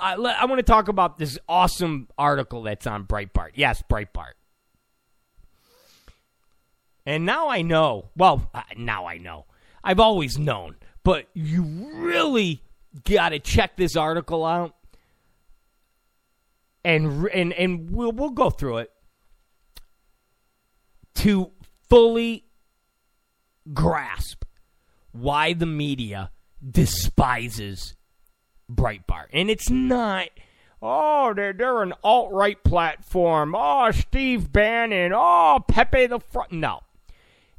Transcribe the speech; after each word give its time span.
I, 0.00 0.14
I 0.14 0.44
want 0.46 0.58
to 0.58 0.62
talk 0.62 0.88
about 0.88 1.18
this 1.18 1.38
awesome 1.48 2.08
article 2.18 2.62
that's 2.62 2.86
on 2.86 3.04
Breitbart. 3.04 3.50
Yes, 3.54 3.82
Breitbart. 3.88 4.32
And 7.04 7.24
now 7.24 7.48
I 7.48 7.62
know. 7.62 8.10
Well, 8.16 8.50
now 8.76 9.06
I 9.06 9.18
know. 9.18 9.46
I've 9.84 10.00
always 10.00 10.38
known, 10.38 10.76
but 11.04 11.28
you 11.34 11.62
really 11.62 12.62
got 13.04 13.28
to 13.28 13.38
check 13.38 13.76
this 13.76 13.96
article 13.96 14.44
out. 14.44 14.74
And 16.84 17.28
and 17.28 17.52
and 17.52 17.90
we'll 17.90 18.12
we'll 18.12 18.30
go 18.30 18.50
through 18.50 18.78
it 18.78 18.92
to 21.16 21.50
fully 21.88 22.44
grasp 23.72 24.44
why 25.12 25.52
the 25.52 25.66
media 25.66 26.30
despises 26.68 27.96
Breitbart. 28.70 29.26
And 29.32 29.50
it's 29.50 29.70
not, 29.70 30.28
oh, 30.82 31.32
they're, 31.34 31.52
they're 31.52 31.82
an 31.82 31.94
alt 32.02 32.32
right 32.32 32.62
platform. 32.62 33.54
Oh, 33.56 33.90
Steve 33.90 34.52
Bannon. 34.52 35.12
Oh, 35.14 35.60
Pepe 35.66 36.06
the 36.06 36.20
Frog. 36.20 36.52
No. 36.52 36.80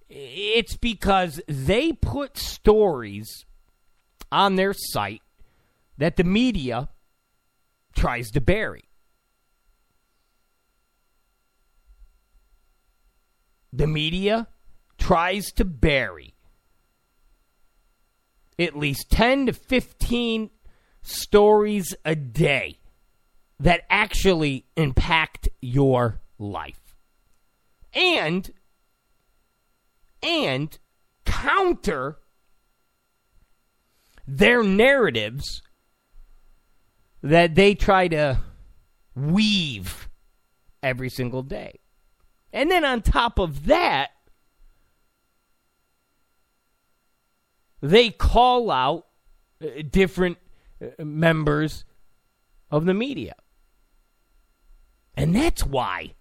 It's 0.09 0.77
because 0.77 1.41
they 1.47 1.91
put 1.91 2.38
stories 2.38 3.45
on 4.31 4.55
their 4.55 4.73
site 4.73 5.21
that 5.97 6.16
the 6.16 6.23
media 6.23 6.89
tries 7.95 8.30
to 8.31 8.41
bury. 8.41 8.83
The 13.73 13.88
media 13.88 14.47
tries 14.97 15.52
to 15.53 15.66
bury 15.66 16.33
at 18.59 18.75
least 18.75 19.11
10 19.11 19.47
to 19.47 19.53
15 19.53 20.50
stories 21.08 21.95
a 22.03 22.16
day 22.16 22.80
that 23.59 23.83
actually 23.89 24.66
impact 24.75 25.50
your 25.61 26.22
life. 26.38 26.95
And 27.94 28.52
and 30.22 30.78
counter 31.25 32.17
their 34.28 34.61
narratives 34.63 35.61
that 37.23 37.55
they 37.55 37.73
try 37.73 38.08
to 38.09 38.39
weave 39.16 40.09
every 40.83 41.09
single 41.09 41.41
day. 41.41 41.80
And 42.52 42.69
then 42.69 42.83
on 42.83 43.02
top 43.02 43.39
of 43.39 43.66
that, 43.67 44.09
they 47.81 48.09
call 48.09 48.69
out 48.69 49.08
uh, 49.63 49.67
different 49.89 50.38
members 51.00 51.86
of 52.70 52.86
the 52.86 52.94
media. 52.94 53.36
And 55.16 55.36
that's 55.36 55.66
why 55.66 56.14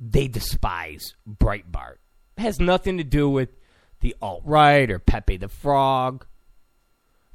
they 0.00 0.28
despise 0.28 1.14
Breitbart. 1.28 1.96
It 2.36 2.42
has 2.42 2.58
nothing 2.58 2.98
to 2.98 3.04
do 3.04 3.28
with 3.28 3.50
the 4.00 4.16
alt 4.20 4.42
right 4.44 4.90
or 4.90 4.98
Pepe 4.98 5.36
the 5.36 5.48
Frog. 5.48 6.26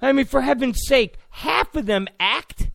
I 0.02 0.12
mean, 0.12 0.26
for 0.26 0.42
heaven's 0.42 0.86
sake, 0.86 1.18
half 1.30 1.76
of 1.76 1.86
them 1.86 2.08
act 2.20 2.72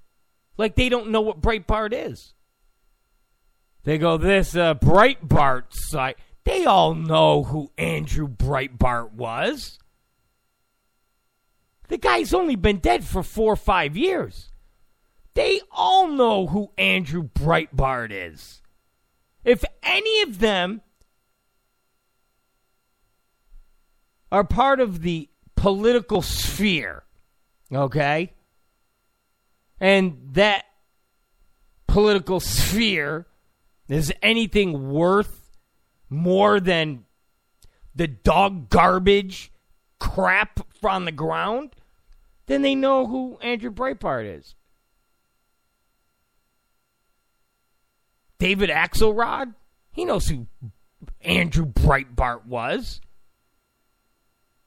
like 0.56 0.77
they 0.77 0.89
don't 0.89 1.11
know 1.11 1.21
what 1.21 1.41
Breitbart 1.41 1.93
is. 1.93 2.34
They 3.84 3.99
go, 3.99 4.17
this 4.17 4.55
uh, 4.55 4.75
Breitbart 4.75 5.65
site. 5.71 6.17
They 6.45 6.65
all 6.65 6.95
know 6.95 7.45
who 7.45 7.71
Andrew 7.77 8.29
Breitbart 8.29 9.12
was. 9.12 9.79
The 11.93 11.98
guy's 11.98 12.33
only 12.33 12.57
been 12.57 12.79
dead 12.79 13.05
for 13.05 13.23
four 13.23 13.53
or 13.53 13.57
five 13.57 13.98
years. 13.98 14.49
They 15.34 15.61
all 15.71 16.09
know 16.09 16.47
who 16.47 16.72
Andrew 16.78 17.22
Breitbart 17.22 18.09
is. 18.11 18.62
If 19.44 19.62
any 19.83 20.22
of 20.22 20.39
them 20.39 20.81
are 24.33 24.43
part 24.43 24.81
of 24.81 25.03
the 25.03 25.28
political 25.55 26.22
sphere, 26.22 27.03
okay, 27.71 28.33
and 29.78 30.31
that 30.33 30.65
political 31.87 32.41
sphere 32.41 33.27
is 33.91 34.11
anything 34.22 34.89
worth 34.89 35.50
more 36.09 36.59
than 36.59 37.05
the 37.95 38.09
dog 38.09 38.71
garbage 38.71 39.53
crap 40.00 40.61
on 40.83 41.05
the 41.05 41.12
ground, 41.12 41.77
then 42.53 42.61
they 42.61 42.75
know 42.75 43.07
who 43.07 43.39
Andrew 43.41 43.71
Breitbart 43.71 44.39
is. 44.39 44.55
David 48.39 48.69
Axelrod, 48.69 49.55
he 49.91 50.05
knows 50.05 50.27
who 50.27 50.47
Andrew 51.23 51.65
Breitbart 51.65 52.45
was. 52.45 53.01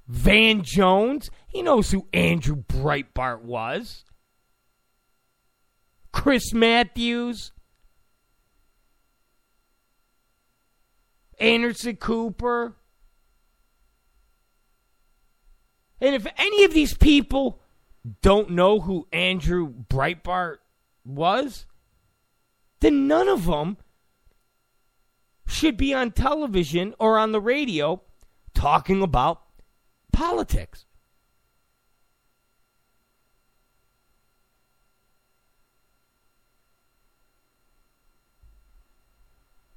Van 0.07 0.63
Jones, 0.63 1.29
he 1.47 1.61
knows 1.61 1.91
who 1.91 2.07
Andrew 2.11 2.55
Breitbart 2.55 3.41
was. 3.41 4.03
Chris 6.11 6.53
Matthews, 6.53 7.51
Anderson 11.39 11.97
Cooper. 11.97 12.77
And 16.01 16.15
if 16.15 16.25
any 16.37 16.63
of 16.63 16.73
these 16.73 16.95
people 16.95 17.59
don't 18.21 18.51
know 18.51 18.81
who 18.81 19.07
Andrew 19.11 19.67
Breitbart 19.89 20.57
was, 21.03 21.65
then 22.79 23.07
none 23.07 23.27
of 23.27 23.45
them 23.45 23.77
should 25.47 25.77
be 25.77 25.93
on 25.93 26.11
television 26.11 26.93
or 26.99 27.17
on 27.17 27.31
the 27.31 27.41
radio 27.41 28.01
talking 28.53 29.01
about 29.01 29.41
politics. 30.11 30.85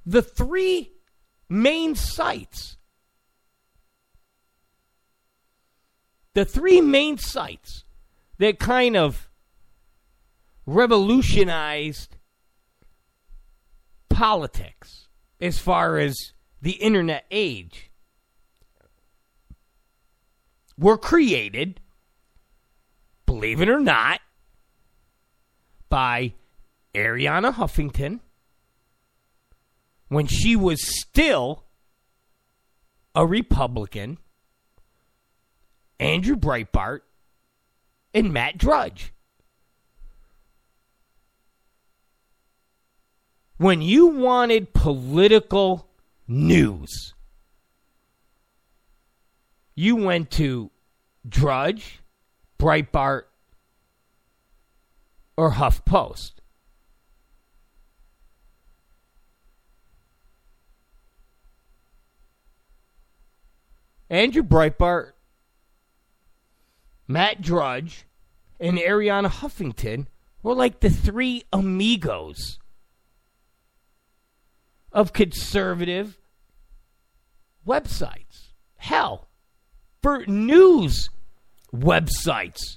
The 0.05 0.23
three 0.23 0.93
main 1.51 1.95
sites, 1.95 2.79
the 6.33 6.47
three 6.47 6.81
main 6.81 7.19
sites 7.19 7.85
that 8.39 8.59
kind 8.59 8.97
of 8.97 9.29
revolutionized 10.67 12.17
politics 14.09 15.09
as 15.41 15.59
far 15.59 15.99
as 15.99 16.33
the 16.61 16.73
internet 16.73 17.25
age 17.31 17.91
were 20.77 20.99
created, 20.99 21.81
believe 23.27 23.61
it 23.61 23.69
or 23.69 23.81
not, 23.81 24.21
by 25.89 26.35
Arianna 26.95 27.55
Huffington 27.55 28.21
when 30.09 30.27
she 30.27 30.57
was 30.57 30.83
still 30.83 31.65
a 33.15 33.27
Republican, 33.27 34.19
Andrew 36.01 36.37
Breitbart, 36.37 37.01
and 38.15 38.33
Matt 38.33 38.59
Drudge. 38.59 39.13
When 43.57 43.83
you 43.83 44.07
wanted 44.07 44.73
political 44.73 45.89
news, 46.29 47.15
you 49.75 49.97
went 49.97 50.31
to 50.33 50.71
Drudge, 51.29 52.01
Breitbart, 52.59 53.25
or 55.37 55.53
HuffPost. 55.53 56.33
Andrew 64.11 64.43
Breitbart, 64.43 65.13
Matt 67.09 67.41
Drudge, 67.41 68.05
and 68.61 68.77
Arianna 68.79 69.31
Huffington 69.31 70.07
were 70.43 70.55
like 70.55 70.81
the 70.81 70.91
three 70.91 71.45
amigos 71.53 72.59
of 74.93 75.13
conservative 75.13 76.19
websites. 77.67 78.53
Hell, 78.77 79.29
for 80.03 80.25
news 80.27 81.11
websites. 81.75 82.77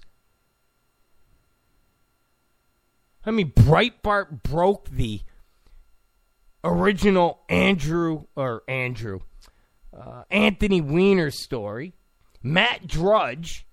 I 3.25 3.31
mean, 3.31 3.51
Breitbart 3.51 4.41
broke 4.43 4.89
the 4.89 5.21
original 6.63 7.41
Andrew 7.49 8.25
or 8.35 8.63
Andrew 8.67 9.19
uh, 9.95 10.23
Anthony 10.31 10.81
Weiner 10.81 11.31
story. 11.31 11.93
Matt 12.41 12.87
Drudge 12.87 13.67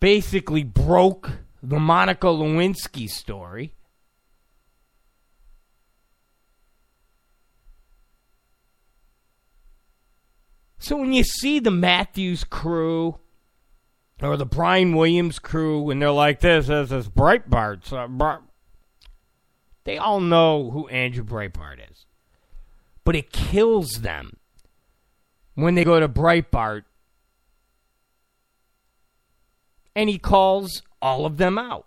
basically 0.00 0.64
broke 0.64 1.30
the 1.62 1.78
Monica 1.78 2.26
Lewinsky 2.26 3.08
story. 3.08 3.74
So 10.78 10.96
when 10.96 11.12
you 11.12 11.22
see 11.22 11.58
the 11.58 11.70
Matthews 11.70 12.42
crew 12.42 13.18
or 14.22 14.36
the 14.38 14.46
Brian 14.46 14.96
Williams 14.96 15.38
crew 15.38 15.90
and 15.90 16.00
they're 16.00 16.10
like 16.10 16.40
this, 16.40 16.68
this 16.68 16.90
is 16.90 17.08
Breitbart, 17.08 17.92
uh, 17.92 18.38
they 19.84 19.98
all 19.98 20.20
know 20.20 20.70
who 20.70 20.88
Andrew 20.88 21.22
Breitbart 21.22 21.78
is. 21.90 22.06
But 23.04 23.14
it 23.14 23.30
kills 23.30 24.00
them 24.00 24.38
when 25.54 25.74
they 25.74 25.84
go 25.84 26.00
to 26.00 26.08
Breitbart 26.08 26.84
and 29.94 30.08
he 30.08 30.18
calls 30.18 30.82
all 31.02 31.26
of 31.26 31.36
them 31.36 31.58
out. 31.58 31.86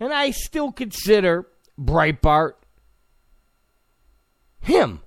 And 0.00 0.12
I 0.12 0.32
still 0.32 0.72
consider 0.72 1.46
Breitbart 1.80 2.54
him 4.60 5.00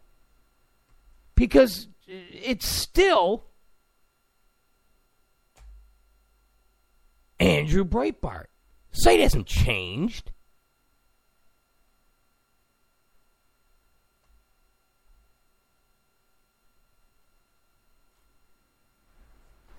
because 1.36 1.88
it's 2.08 2.68
still 2.68 3.46
Andrew 7.40 7.84
Breitbart. 7.84 8.46
Site 8.92 9.20
hasn't 9.20 9.48
changed. 9.48 10.32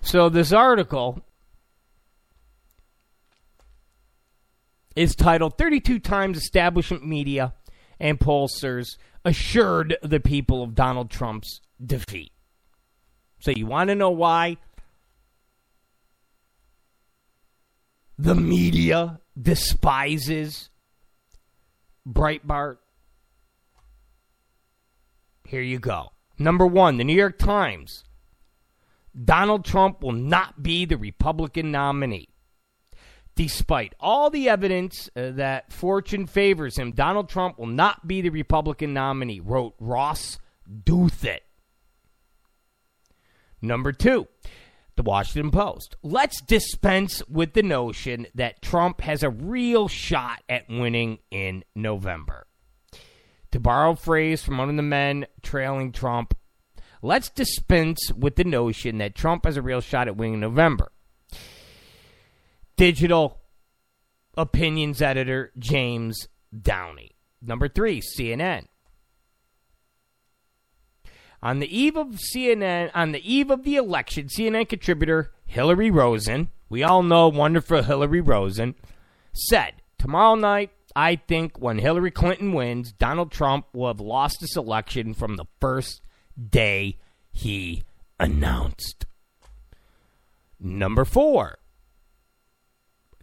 So 0.07 0.29
this 0.29 0.53
article 0.53 1.19
is 4.95 5.17
titled 5.17 5.57
32 5.57 5.99
times 5.99 6.37
establishment 6.37 7.05
media 7.05 7.53
and 7.99 8.17
pollsters 8.17 8.97
assured 9.25 9.97
the 10.01 10.21
people 10.21 10.63
of 10.63 10.75
Donald 10.75 11.11
Trump's 11.11 11.59
defeat. 11.85 12.31
So 13.41 13.51
you 13.51 13.65
want 13.65 13.89
to 13.89 13.95
know 13.95 14.09
why 14.09 14.55
the 18.17 18.33
media 18.33 19.19
despises 19.37 20.69
Breitbart? 22.07 22.77
Here 25.45 25.61
you 25.61 25.79
go. 25.79 26.13
Number 26.39 26.65
1, 26.65 26.95
the 26.95 27.03
New 27.03 27.13
York 27.13 27.37
Times 27.37 28.05
Donald 29.23 29.65
Trump 29.65 30.03
will 30.03 30.11
not 30.11 30.61
be 30.61 30.85
the 30.85 30.97
Republican 30.97 31.71
nominee. 31.71 32.29
Despite 33.35 33.93
all 33.99 34.29
the 34.29 34.49
evidence 34.49 35.09
uh, 35.15 35.31
that 35.31 35.71
fortune 35.71 36.25
favors 36.25 36.77
him, 36.77 36.91
Donald 36.91 37.29
Trump 37.29 37.59
will 37.59 37.67
not 37.67 38.07
be 38.07 38.21
the 38.21 38.31
Republican 38.31 38.93
nominee, 38.93 39.39
wrote 39.39 39.75
Ross 39.79 40.39
Douthat. 40.67 41.41
Number 43.61 43.91
two, 43.91 44.27
the 44.95 45.03
Washington 45.03 45.51
Post. 45.51 45.95
Let's 46.03 46.41
dispense 46.41 47.21
with 47.29 47.53
the 47.53 47.63
notion 47.63 48.27
that 48.35 48.61
Trump 48.61 49.01
has 49.01 49.23
a 49.23 49.29
real 49.29 49.87
shot 49.87 50.41
at 50.49 50.67
winning 50.67 51.19
in 51.31 51.63
November. 51.75 52.47
To 53.51 53.59
borrow 53.59 53.91
a 53.91 53.95
phrase 53.95 54.43
from 54.43 54.57
one 54.57 54.69
of 54.69 54.75
the 54.75 54.81
men 54.81 55.25
trailing 55.41 55.91
Trump, 55.91 56.35
Let's 57.01 57.29
dispense 57.29 58.11
with 58.15 58.35
the 58.35 58.43
notion 58.43 58.97
that 58.97 59.15
Trump 59.15 59.45
has 59.45 59.57
a 59.57 59.61
real 59.61 59.81
shot 59.81 60.07
at 60.07 60.17
winning 60.17 60.39
November. 60.39 60.91
Digital 62.75 63.39
opinions 64.35 65.01
editor 65.01 65.51
James 65.57 66.27
Downie. 66.59 67.15
Number 67.41 67.67
three, 67.67 68.01
CNN. 68.01 68.65
On 71.41 71.59
the 71.59 71.77
eve 71.77 71.95
of 71.95 72.19
CNN, 72.33 72.89
on 72.95 73.11
the 73.11 73.31
eve 73.31 73.51
of 73.51 73.63
the 73.63 73.75
election, 73.75 74.27
CNN 74.27 74.67
contributor 74.67 75.31
Hillary 75.45 75.91
Rosen, 75.91 76.49
we 76.67 76.83
all 76.83 77.03
know 77.03 77.27
wonderful 77.27 77.83
Hillary 77.83 78.21
Rosen, 78.21 78.75
said, 79.33 79.73
Tomorrow 79.99 80.35
night, 80.35 80.71
I 80.95 81.15
think 81.15 81.59
when 81.59 81.77
Hillary 81.77 82.11
Clinton 82.11 82.53
wins, 82.53 82.91
Donald 82.91 83.31
Trump 83.31 83.67
will 83.73 83.87
have 83.87 83.99
lost 83.99 84.37
this 84.41 84.55
election 84.55 85.13
from 85.13 85.35
the 85.35 85.45
first 85.61 86.01
day 86.37 86.97
he 87.31 87.83
announced. 88.19 89.05
Number 90.59 91.05
four, 91.05 91.59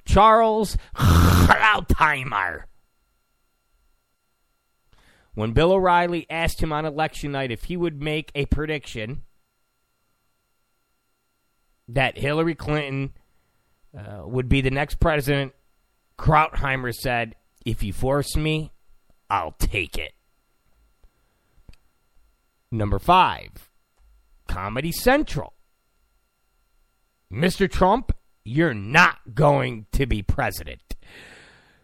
Charles 0.04 0.76
Krauthammer. 0.94 2.64
When 5.34 5.52
Bill 5.52 5.72
O'Reilly 5.72 6.26
asked 6.30 6.62
him 6.62 6.72
on 6.72 6.84
election 6.84 7.32
night 7.32 7.50
if 7.50 7.64
he 7.64 7.76
would 7.76 8.00
make 8.00 8.30
a 8.36 8.46
prediction 8.46 9.22
that 11.88 12.16
Hillary 12.16 12.54
Clinton 12.54 13.12
uh, 13.96 14.22
would 14.24 14.48
be 14.48 14.60
the 14.60 14.70
next 14.70 15.00
president, 15.00 15.52
Krauthammer 16.18 16.94
said, 16.94 17.34
If 17.64 17.82
you 17.82 17.92
force 17.92 18.36
me, 18.36 18.72
I'll 19.28 19.56
take 19.58 19.98
it. 19.98 20.12
Number 22.74 22.98
five, 22.98 23.70
Comedy 24.48 24.90
Central. 24.90 25.52
Mr. 27.32 27.70
Trump, 27.70 28.10
you're 28.44 28.74
not 28.74 29.32
going 29.32 29.86
to 29.92 30.06
be 30.06 30.22
president. 30.22 30.96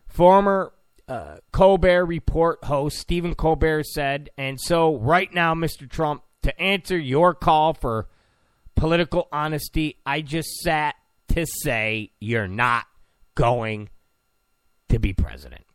Former 0.08 0.72
uh, 1.06 1.36
Colbert 1.52 2.06
Report 2.06 2.64
host 2.64 2.98
Stephen 2.98 3.36
Colbert 3.36 3.84
said, 3.84 4.30
and 4.36 4.60
so 4.60 4.96
right 4.96 5.32
now, 5.32 5.54
Mr. 5.54 5.88
Trump, 5.88 6.24
to 6.42 6.60
answer 6.60 6.98
your 6.98 7.34
call 7.34 7.72
for 7.72 8.08
political 8.74 9.28
honesty, 9.30 9.96
I 10.04 10.22
just 10.22 10.48
sat 10.56 10.96
to 11.28 11.46
say 11.62 12.10
you're 12.18 12.48
not 12.48 12.86
going 13.36 13.90
to 14.88 14.98
be 14.98 15.12
president. 15.12 15.66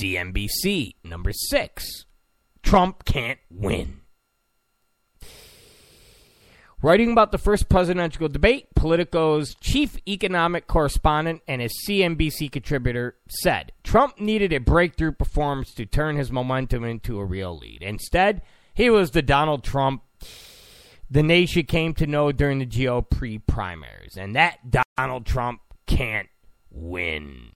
CNBC, 0.00 0.96
number 1.04 1.30
six. 1.32 2.05
Trump 2.66 3.04
can't 3.04 3.38
win. 3.48 4.00
Writing 6.82 7.10
about 7.12 7.32
the 7.32 7.38
first 7.38 7.68
presidential 7.68 8.28
debate, 8.28 8.66
Politico's 8.74 9.54
chief 9.54 9.96
economic 10.06 10.66
correspondent 10.66 11.42
and 11.48 11.62
his 11.62 11.72
CNBC 11.86 12.52
contributor 12.52 13.16
said 13.28 13.72
Trump 13.82 14.20
needed 14.20 14.52
a 14.52 14.58
breakthrough 14.58 15.12
performance 15.12 15.72
to 15.74 15.86
turn 15.86 16.16
his 16.16 16.30
momentum 16.30 16.84
into 16.84 17.18
a 17.18 17.24
real 17.24 17.56
lead. 17.56 17.82
Instead, 17.82 18.42
he 18.74 18.90
was 18.90 19.12
the 19.12 19.22
Donald 19.22 19.64
Trump 19.64 20.02
the 21.08 21.22
nation 21.22 21.64
came 21.64 21.94
to 21.94 22.06
know 22.06 22.32
during 22.32 22.58
the 22.58 22.66
GOP 22.66 23.40
primaries, 23.46 24.16
and 24.16 24.34
that 24.34 24.58
Donald 24.96 25.24
Trump 25.24 25.60
can't 25.86 26.28
win. 26.70 27.52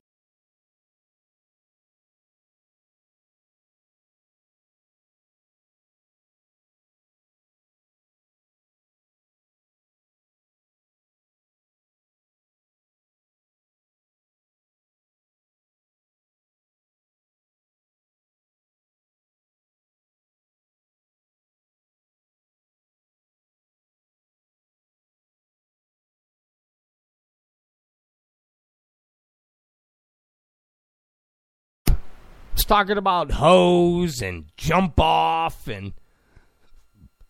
Talking 32.69 32.99
about 32.99 33.31
hose 33.31 34.21
and 34.21 34.47
jump 34.57 34.99
off 34.99 35.69
and 35.69 35.93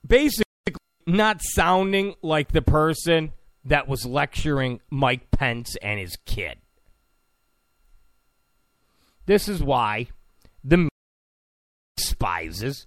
basically 0.06 0.44
not 1.06 1.40
sounding 1.42 2.14
like 2.22 2.52
the 2.52 2.62
person 2.62 3.32
that 3.64 3.88
was 3.88 4.06
lecturing 4.06 4.80
Mike 4.90 5.30
Pence 5.30 5.76
and 5.82 6.00
his 6.00 6.16
kid. 6.24 6.58
This 9.26 9.48
is 9.48 9.62
why 9.62 10.08
the 10.64 10.88
despises 11.96 12.86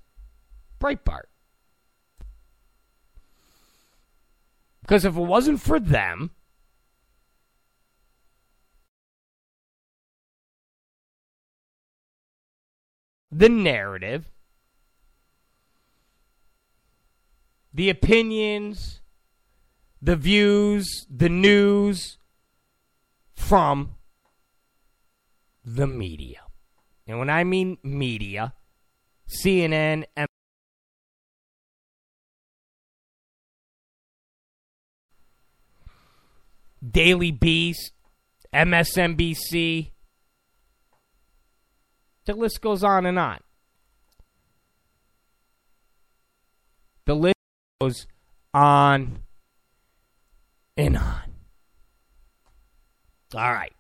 Breitbart. 0.80 1.24
Because 4.82 5.06
if 5.06 5.16
it 5.16 5.22
wasn't 5.22 5.62
for 5.62 5.80
them, 5.80 6.32
the 13.36 13.50
narrative 13.50 14.30
the 17.74 17.90
opinions, 17.90 19.02
the 20.02 20.16
views, 20.16 21.08
the 21.10 21.30
news 21.30 22.18
from 23.34 23.96
the 25.66 25.88
media. 25.88 26.42
And 27.08 27.20
when 27.20 27.30
I 27.30 27.44
mean 27.44 27.78
media, 27.82 28.54
CNN, 29.28 30.06
Daily 36.92 37.32
Beast, 37.32 37.94
MSNBC. 38.54 39.93
The 42.26 42.34
list 42.34 42.62
goes 42.62 42.84
on 42.84 43.06
and 43.06 43.20
on. 43.20 43.40
The 47.06 47.16
list 47.16 47.36
goes 47.82 48.08
on 48.54 49.20
and 50.78 50.98
on. 50.98 51.34
All 53.36 53.52
right. 53.52 53.74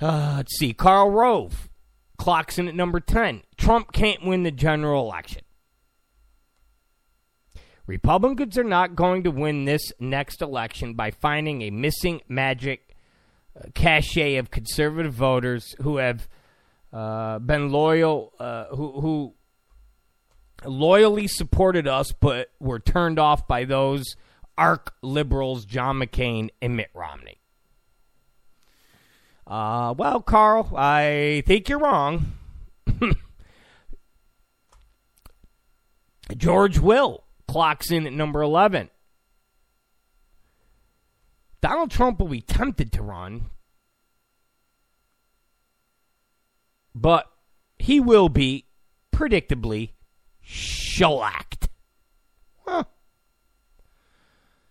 Uh, 0.00 0.34
let's 0.36 0.56
see. 0.56 0.72
Karl 0.72 1.10
Rove 1.10 1.68
clocks 2.16 2.58
in 2.58 2.68
at 2.68 2.74
number 2.74 3.00
10. 3.00 3.42
Trump 3.56 3.92
can't 3.92 4.24
win 4.24 4.44
the 4.44 4.50
general 4.50 5.04
election. 5.04 5.42
Republicans 7.86 8.56
are 8.56 8.64
not 8.64 8.94
going 8.94 9.24
to 9.24 9.30
win 9.30 9.64
this 9.64 9.92
next 9.98 10.40
election 10.40 10.94
by 10.94 11.10
finding 11.10 11.62
a 11.62 11.70
missing 11.70 12.20
magic 12.28 12.89
cachet 13.74 14.36
of 14.36 14.50
conservative 14.50 15.12
voters 15.12 15.74
who 15.82 15.98
have 15.98 16.28
uh, 16.92 17.38
been 17.38 17.70
loyal, 17.70 18.32
uh, 18.38 18.66
who, 18.66 19.00
who 19.00 19.34
loyally 20.64 21.26
supported 21.26 21.86
us 21.86 22.12
but 22.12 22.50
were 22.58 22.78
turned 22.78 23.18
off 23.18 23.46
by 23.46 23.64
those 23.64 24.16
arc 24.58 24.94
liberals, 25.02 25.64
John 25.64 25.98
McCain 25.98 26.50
and 26.60 26.76
Mitt 26.76 26.90
Romney. 26.94 27.40
Uh, 29.46 29.94
well, 29.96 30.20
Karl, 30.20 30.72
I 30.76 31.42
think 31.46 31.68
you're 31.68 31.80
wrong. 31.80 32.34
George 36.36 36.78
Will 36.78 37.24
clocks 37.48 37.90
in 37.90 38.06
at 38.06 38.12
number 38.12 38.42
11. 38.42 38.90
Donald 41.60 41.90
Trump 41.90 42.18
will 42.20 42.28
be 42.28 42.40
tempted 42.40 42.92
to 42.92 43.02
run, 43.02 43.50
but 46.94 47.30
he 47.78 48.00
will 48.00 48.28
be 48.28 48.66
predictably 49.12 49.90
shellacked. 50.40 51.68
Huh. 52.66 52.84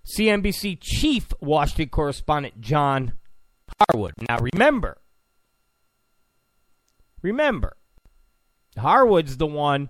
CNBC 0.05 0.79
chief 0.81 1.31
Washington 1.39 1.89
correspondent 1.89 2.59
John 2.59 3.13
Harwood. 3.77 4.13
Now 4.27 4.39
remember, 4.39 4.97
remember, 7.21 7.77
Harwood's 8.77 9.37
the 9.37 9.45
one 9.45 9.89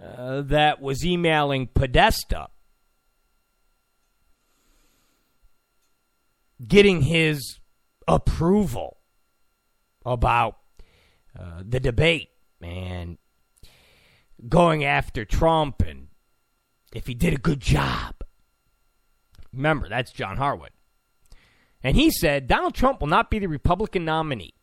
uh, 0.00 0.42
that 0.42 0.80
was 0.80 1.04
emailing 1.04 1.68
Podesta, 1.68 2.48
getting 6.66 7.02
his 7.02 7.58
approval 8.06 8.98
about 10.04 10.56
uh, 11.38 11.62
the 11.64 11.80
debate 11.80 12.30
and 12.60 13.18
going 14.48 14.84
after 14.84 15.24
Trump 15.24 15.82
and 15.82 16.08
if 16.92 17.06
he 17.06 17.14
did 17.14 17.34
a 17.34 17.38
good 17.38 17.60
job. 17.60 18.14
Remember, 19.52 19.88
that's 19.88 20.12
John 20.12 20.36
Harwood. 20.36 20.70
And 21.82 21.96
he 21.96 22.10
said 22.10 22.46
Donald 22.46 22.74
Trump 22.74 23.00
will 23.00 23.08
not 23.08 23.30
be 23.30 23.38
the 23.38 23.46
Republican 23.46 24.04
nominee. 24.04 24.54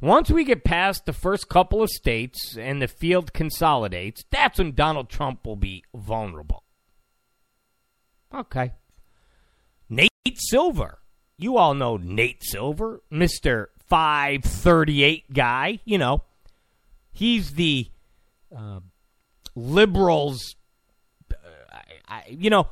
Once 0.00 0.30
we 0.30 0.44
get 0.44 0.64
past 0.64 1.04
the 1.04 1.12
first 1.12 1.48
couple 1.48 1.82
of 1.82 1.90
states 1.90 2.56
and 2.58 2.80
the 2.80 2.88
field 2.88 3.32
consolidates, 3.32 4.24
that's 4.30 4.58
when 4.58 4.72
Donald 4.72 5.08
Trump 5.08 5.46
will 5.46 5.56
be 5.56 5.84
vulnerable. 5.94 6.64
Okay. 8.34 8.72
Nate 9.88 10.10
Silver. 10.36 10.98
You 11.36 11.56
all 11.56 11.74
know 11.74 11.96
Nate 11.96 12.42
Silver, 12.44 13.02
Mr. 13.12 13.66
538 13.88 15.32
guy. 15.32 15.80
You 15.84 15.98
know, 15.98 16.22
he's 17.12 17.52
the 17.52 17.88
uh, 18.56 18.80
liberals. 19.54 20.56
Uh, 21.30 21.36
I, 21.72 21.82
I, 22.16 22.22
you 22.28 22.50
know, 22.50 22.68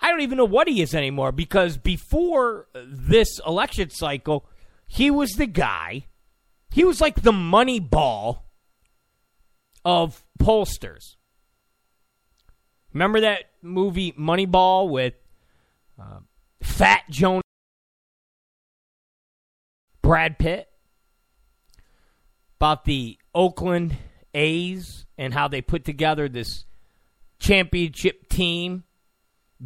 I 0.00 0.10
don't 0.10 0.20
even 0.20 0.38
know 0.38 0.44
what 0.44 0.68
he 0.68 0.82
is 0.82 0.94
anymore 0.94 1.32
because 1.32 1.76
before 1.76 2.66
this 2.74 3.40
election 3.46 3.90
cycle, 3.90 4.46
he 4.86 5.10
was 5.10 5.32
the 5.32 5.46
guy 5.46 6.06
he 6.72 6.84
was 6.84 7.00
like 7.00 7.22
the 7.22 7.32
money 7.32 7.80
ball 7.80 8.46
of 9.84 10.24
pollsters. 10.38 11.16
Remember 12.92 13.20
that 13.20 13.44
movie 13.60 14.12
Moneyball 14.12 14.88
with 14.88 15.14
uh, 16.00 16.20
Fat 16.62 17.02
Joan 17.10 17.42
Brad 20.02 20.38
Pitt 20.38 20.68
about 22.58 22.84
the 22.84 23.18
Oakland 23.34 23.96
A's 24.34 25.04
and 25.18 25.32
how 25.34 25.48
they 25.48 25.62
put 25.62 25.84
together 25.84 26.28
this 26.28 26.64
championship 27.38 28.28
team 28.28 28.84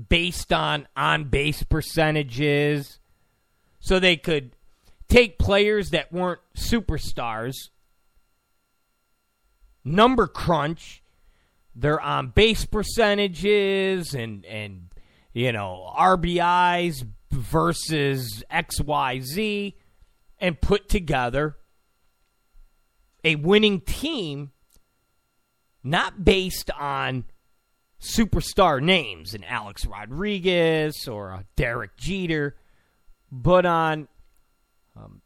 based 0.08 0.52
on 0.52 0.86
on 0.96 1.24
base 1.24 1.62
percentages. 1.62 2.98
So 3.80 3.98
they 3.98 4.16
could 4.16 4.56
take 5.08 5.38
players 5.38 5.90
that 5.90 6.12
weren't 6.12 6.40
superstars, 6.56 7.54
number 9.84 10.26
crunch 10.26 11.02
their 11.74 12.00
on 12.00 12.28
base 12.28 12.64
percentages 12.64 14.14
and 14.14 14.44
and 14.46 14.88
you 15.34 15.52
know 15.52 15.92
RBIs 15.96 17.06
versus 17.30 18.42
XYZ 18.50 19.74
and 20.38 20.60
put 20.60 20.88
together 20.88 21.56
a 23.24 23.36
winning 23.36 23.80
team 23.80 24.52
not 25.82 26.24
based 26.24 26.70
on 26.72 27.24
superstar 28.00 28.82
names 28.82 29.34
in 29.34 29.42
Alex 29.44 29.86
Rodriguez 29.86 31.08
or 31.08 31.44
Derek 31.56 31.96
Jeter 31.96 32.56
but 33.32 33.66
on 33.66 34.08
um, 34.96 35.22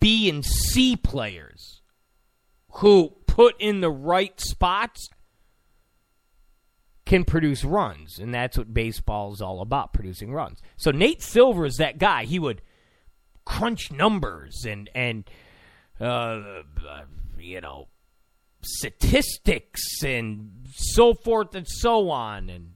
B 0.00 0.28
and 0.28 0.44
C 0.44 0.96
players 0.96 1.82
who 2.72 3.14
put 3.26 3.54
in 3.60 3.80
the 3.80 3.90
right 3.90 4.38
spots 4.40 5.08
can 7.08 7.24
produce 7.24 7.64
runs, 7.64 8.18
and 8.18 8.34
that's 8.34 8.58
what 8.58 8.74
baseball 8.74 9.32
is 9.32 9.40
all 9.40 9.62
about, 9.62 9.94
producing 9.94 10.30
runs. 10.30 10.60
So 10.76 10.90
Nate 10.90 11.22
Silver 11.22 11.64
is 11.64 11.76
that 11.78 11.96
guy. 11.96 12.24
He 12.24 12.38
would 12.38 12.60
crunch 13.46 13.90
numbers 13.90 14.66
and 14.68 14.90
and 14.94 15.24
uh, 15.98 16.60
you 17.38 17.62
know 17.62 17.88
statistics 18.60 20.02
and 20.04 20.50
so 20.70 21.14
forth 21.14 21.54
and 21.54 21.66
so 21.66 22.10
on, 22.10 22.50
and 22.50 22.74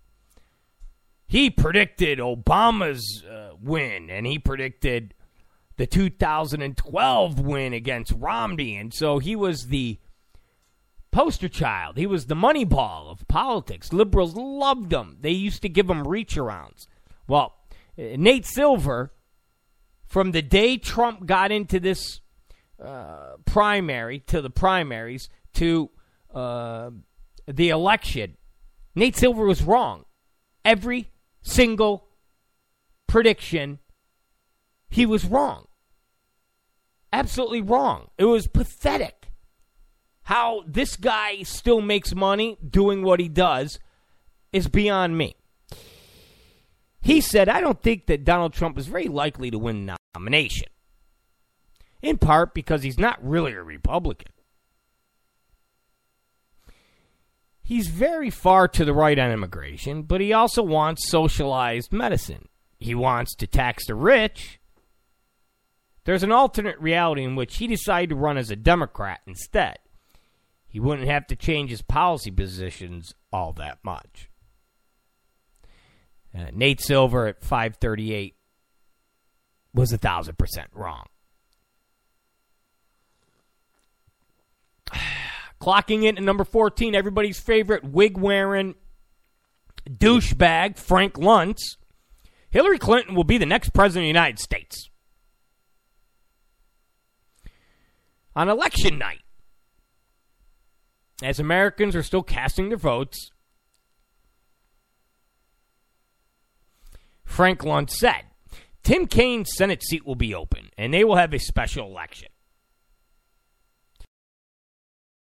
he 1.27 1.51
predicted 1.51 2.19
Obama's 2.19 3.23
uh, 3.31 3.51
win, 3.61 4.09
and 4.09 4.27
he 4.27 4.39
predicted 4.39 5.13
the 5.77 5.87
2012 5.87 7.39
win 7.39 7.75
against 7.75 8.13
Romney, 8.13 8.77
and 8.79 8.95
so 8.95 9.19
he 9.19 9.37
was 9.37 9.67
the 9.67 9.99
poster 11.13 11.49
child. 11.49 11.97
He 11.97 12.07
was 12.07 12.27
the 12.27 12.35
money 12.35 12.65
ball 12.65 13.09
of 13.11 13.27
politics. 13.29 13.93
Liberals 13.93 14.35
loved 14.35 14.93
him. 14.93 15.19
They 15.21 15.31
used 15.31 15.63
to 15.63 15.69
give 15.69 15.89
him 15.89 16.07
reach 16.09 16.35
arounds. 16.35 16.87
Well, 17.29 17.55
uh, 17.99 18.17
Nate 18.17 18.47
Silver, 18.47 19.13
from 20.07 20.33
the 20.33 20.43
day 20.43 20.77
Trump 20.77 21.27
got 21.27 21.53
into 21.53 21.79
this 21.79 22.21
uh, 22.83 23.37
primary 23.45 24.19
to 24.21 24.43
the 24.43 24.51
primaries 24.51 25.29
to 25.55 25.91
uh, 26.35 26.91
the 27.47 27.69
election, 27.69 28.37
Nate 28.95 29.17
Silver 29.17 29.45
was 29.45 29.63
wrong 29.63 30.07
every 30.65 31.11
single 31.43 32.09
prediction, 33.07 33.79
he 34.89 35.07
was 35.07 35.25
wrong. 35.25 35.67
Absolutely 37.13 37.61
wrong. 37.61 38.09
It 38.17 38.25
was 38.25 38.47
pathetic 38.47 39.22
how 40.25 40.63
this 40.67 40.97
guy 40.97 41.43
still 41.43 41.81
makes 41.81 42.15
money 42.15 42.59
doing 42.69 43.03
what 43.03 43.21
he 43.21 43.29
does 43.29 43.79
is 44.53 44.69
beyond 44.69 45.19
me. 45.19 45.35
He 47.01 47.21
said, 47.21 47.49
I 47.49 47.61
don't 47.61 47.83
think 47.83 48.07
that 48.07 48.25
Donald 48.25 48.53
Trump 48.53 48.79
is 48.79 48.87
very 48.87 49.09
likely 49.09 49.51
to 49.51 49.59
win 49.59 49.87
the 49.87 49.97
nomination. 50.15 50.69
In 52.01 52.19
part 52.19 52.55
because 52.55 52.83
he's 52.83 52.99
not 52.99 53.25
really 53.25 53.53
a 53.53 53.63
Republican. 53.63 54.33
He's 57.63 57.89
very 57.89 58.31
far 58.31 58.69
to 58.69 58.85
the 58.85 58.93
right 58.93 59.19
on 59.19 59.31
immigration, 59.31 60.03
but 60.03 60.21
he 60.21 60.33
also 60.33 60.63
wants 60.63 61.09
socialized 61.09 61.93
medicine. 61.93 62.49
He 62.79 62.95
wants 62.95 63.35
to 63.37 63.47
tax 63.47 63.87
the 63.87 63.95
rich. 63.95 64.61
There's 66.05 66.25
an 66.25 66.33
alternate 66.33 66.79
reality 66.81 67.23
in 67.23 67.37
which 67.37 67.57
he 67.57 67.69
decided 67.69 68.11
to 68.11 68.17
run 68.17 68.37
as 68.37 68.51
a 68.51 68.57
Democrat 68.57 69.21
instead. 69.27 69.79
He 70.73 70.81
wouldn't 70.81 71.07
have 71.07 71.27
to 71.27 71.37
change 71.37 71.69
his 71.69 71.83
policy 71.83 72.31
positions 72.31 73.15
all 73.31 73.53
that 73.53 73.81
much. 73.85 74.31
Uh, 76.35 76.47
Nate 76.51 76.81
Silver 76.81 77.27
at 77.27 77.45
538 77.45 78.35
was 79.75 79.93
a 79.93 79.99
thousand 79.99 80.39
percent 80.39 80.71
wrong. 80.73 81.05
Clocking 85.61 86.05
in 86.05 86.17
at 86.17 86.23
number 86.23 86.45
14, 86.45 86.95
everybody's 86.95 87.39
favorite 87.39 87.85
wig 87.85 88.17
wearing 88.17 88.75
douchebag, 89.87 90.79
Frank 90.79 91.15
Luntz. 91.15 91.77
Hillary 92.49 92.79
Clinton 92.79 93.15
will 93.15 93.25
be 93.25 93.37
the 93.37 93.45
next 93.45 93.75
president 93.75 94.05
of 94.05 94.05
the 94.05 94.09
United 94.09 94.39
States. 94.39 94.89
On 98.35 98.49
election 98.49 98.97
night, 98.97 99.22
as 101.25 101.39
Americans 101.39 101.95
are 101.97 102.03
still 102.03 102.23
casting 102.23 102.69
their 102.69 102.79
votes, 102.79 103.31
Frank 107.25 107.61
Luntz 107.61 107.93
said, 107.93 108.25
Tim 108.83 109.07
Kaine's 109.07 109.55
Senate 109.55 109.83
seat 109.83 110.07
will 110.07 110.17
be 110.17 110.35
open, 110.35 110.71
and 110.77 110.93
they 110.93 111.05
will 111.05 111.17
have 111.17 111.33
a 111.33 111.39
special 111.39 111.87
election. 111.87 112.29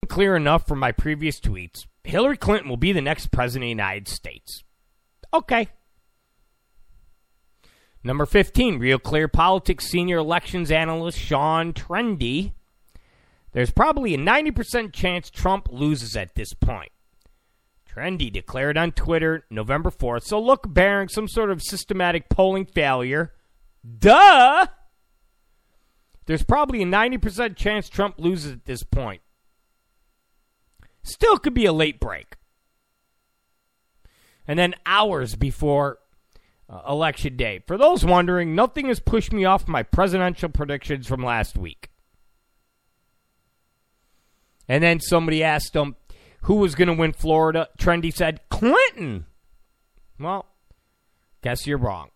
Clear 0.08 0.36
enough 0.36 0.68
from 0.68 0.80
my 0.80 0.92
previous 0.92 1.40
tweets. 1.40 1.86
Hillary 2.04 2.38
Clinton 2.38 2.70
will 2.70 2.78
be 2.78 2.92
the 2.92 3.02
next 3.02 3.32
president 3.32 3.64
of 3.64 3.66
the 3.66 3.70
United 3.70 4.08
States. 4.08 4.64
Okay. 5.34 5.70
Number 8.04 8.26
15, 8.26 8.78
Real 8.78 9.00
Clear 9.00 9.28
Politics 9.28 9.88
senior 9.88 10.18
elections 10.18 10.70
analyst 10.70 11.18
Sean 11.18 11.74
Trende. 11.74 12.52
There's 13.56 13.72
probably 13.72 14.14
a 14.14 14.18
90% 14.18 14.92
chance 14.92 15.30
Trump 15.30 15.70
loses 15.72 16.18
at 16.18 16.36
this 16.36 16.54
point. 16.54 16.92
Trende 17.90 18.30
declared 18.30 18.78
on 18.78 18.92
Twitter 18.92 19.46
November 19.50 19.90
4th, 19.90 20.24
so 20.24 20.42
look 20.42 20.66
bearing 20.74 21.08
some 21.08 21.30
sort 21.30 21.50
of 21.50 21.62
systematic 21.64 22.28
polling 22.28 22.66
failure. 22.66 23.32
Duh! 23.98 24.68
There's 26.26 26.44
probably 26.44 26.82
a 26.82 26.86
90% 26.86 27.56
chance 27.56 27.88
Trump 27.88 28.16
loses 28.18 28.52
at 28.52 28.66
this 28.66 28.84
point. 28.84 29.22
Still 31.04 31.38
could 31.38 31.54
be 31.54 31.66
a 31.66 31.72
late 31.72 32.02
break. 32.02 32.36
And 34.46 34.60
then 34.60 34.76
hours 34.86 35.36
before 35.38 36.00
uh, 36.68 36.82
election 36.90 37.38
day. 37.38 37.64
For 37.66 37.78
those 37.78 38.04
wondering, 38.04 38.54
nothing 38.54 38.88
has 38.88 39.00
pushed 39.00 39.32
me 39.32 39.46
off 39.46 39.66
my 39.66 39.82
presidential 39.82 40.50
predictions 40.50 41.08
from 41.08 41.24
last 41.24 41.58
week. 41.58 41.90
And 44.68 44.84
then 44.84 45.00
somebody 45.00 45.44
asked 45.44 45.76
him 45.76 45.96
who 46.42 46.56
was 46.56 46.76
going 46.76 46.88
to 46.88 46.94
win 46.94 47.14
Florida. 47.14 47.70
Trende 47.78 48.14
said 48.14 48.40
Clinton. 48.50 49.26
Well, 50.20 50.46
guess 51.42 51.68
you're 51.68 51.78
wrong. 51.78 52.10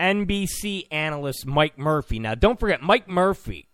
NBC 0.00 0.86
analyst 0.90 1.46
Mike 1.46 1.78
Murphy. 1.78 2.18
Now, 2.18 2.34
don't 2.34 2.60
forget, 2.60 2.82
Mike 2.82 3.08
Murphy, 3.08 3.68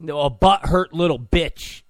a 0.00 0.30
butthurt 0.30 0.92
little 0.92 1.18
bitch. 1.18 1.82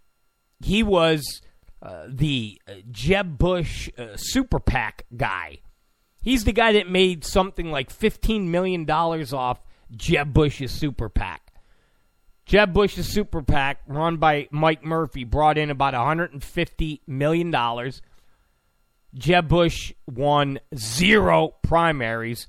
He 0.61 0.83
was 0.83 1.43
uh, 1.83 2.07
the 2.09 2.61
uh, 2.69 2.75
Jeb 2.91 3.39
Bush 3.39 3.89
uh, 3.99 4.17
super 4.17 4.61
PAC 4.61 5.05
guy. 5.17 5.59
He's 6.23 6.45
the 6.45 6.53
guy 6.53 6.73
that 6.73 6.91
made 6.91 7.25
something 7.25 7.71
like 7.71 7.91
$15 7.97 8.49
million 8.49 8.89
off 8.91 9.63
Jeb 9.95 10.33
Bush's 10.33 10.73
super 10.73 11.09
PAC. 11.09 11.46
Jeb 12.47 12.73
Bush's 12.73 13.13
super 13.13 13.43
PAC, 13.43 13.81
run 13.89 14.19
by 14.19 14.47
Mike 14.53 14.85
Murphy, 14.85 15.25
brought 15.25 15.59
in 15.59 15.69
about 15.69 15.95
$150 15.95 17.01
million. 17.07 17.93
Jeb 19.15 19.49
Bush 19.49 19.93
won 20.07 20.61
zero 20.77 21.57
primaries. 21.63 22.47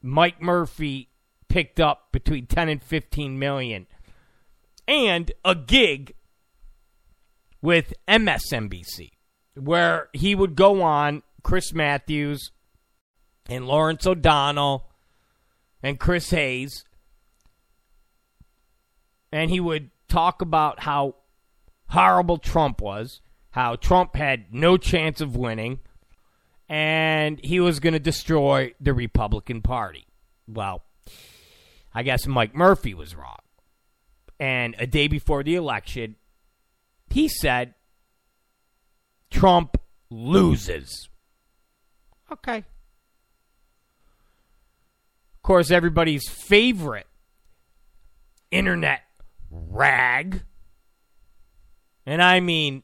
Mike 0.00 0.40
Murphy 0.40 1.08
picked 1.48 1.80
up 1.80 2.12
between 2.12 2.46
10 2.46 2.68
and 2.68 2.82
15 2.82 3.36
million. 3.36 3.88
And 4.86 5.32
a 5.44 5.56
gig 5.56 6.14
with 7.60 7.94
MSNBC, 8.06 9.10
where 9.54 10.08
he 10.12 10.36
would 10.36 10.54
go 10.54 10.82
on 10.82 11.22
Chris 11.42 11.72
Matthews 11.72 12.52
and 13.48 13.66
Lawrence 13.66 14.06
O'Donnell 14.06 14.88
and 15.82 15.98
Chris 15.98 16.30
Hayes 16.30 16.84
and 19.32 19.50
he 19.50 19.58
would 19.58 19.90
talk 20.08 20.42
about 20.42 20.80
how 20.80 21.16
horrible 21.88 22.38
Trump 22.38 22.80
was, 22.80 23.20
how 23.50 23.76
Trump 23.76 24.14
had 24.14 24.52
no 24.52 24.76
chance 24.76 25.20
of 25.20 25.34
winning, 25.34 25.80
and 26.68 27.40
he 27.44 27.60
was 27.60 27.80
going 27.80 27.94
to 27.94 27.98
destroy 27.98 28.74
the 28.80 28.92
Republican 28.92 29.62
Party. 29.62 30.06
Well, 30.46 30.82
I 31.94 32.02
guess 32.02 32.26
Mike 32.26 32.54
Murphy 32.54 32.94
was 32.94 33.14
wrong. 33.14 33.38
And 34.38 34.74
a 34.78 34.86
day 34.86 35.08
before 35.08 35.42
the 35.42 35.54
election, 35.54 36.16
he 37.10 37.28
said 37.28 37.74
Trump 39.30 39.78
loses. 40.10 41.08
Okay. 42.30 42.58
Of 42.58 42.64
course, 45.42 45.70
everybody's 45.70 46.28
favorite 46.28 47.06
internet 48.50 49.02
rag, 49.52 50.42
and 52.06 52.22
I 52.22 52.40
mean 52.40 52.82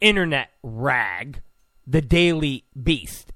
internet 0.00 0.50
rag, 0.62 1.40
the 1.86 2.02
Daily 2.02 2.64
Beast. 2.80 3.32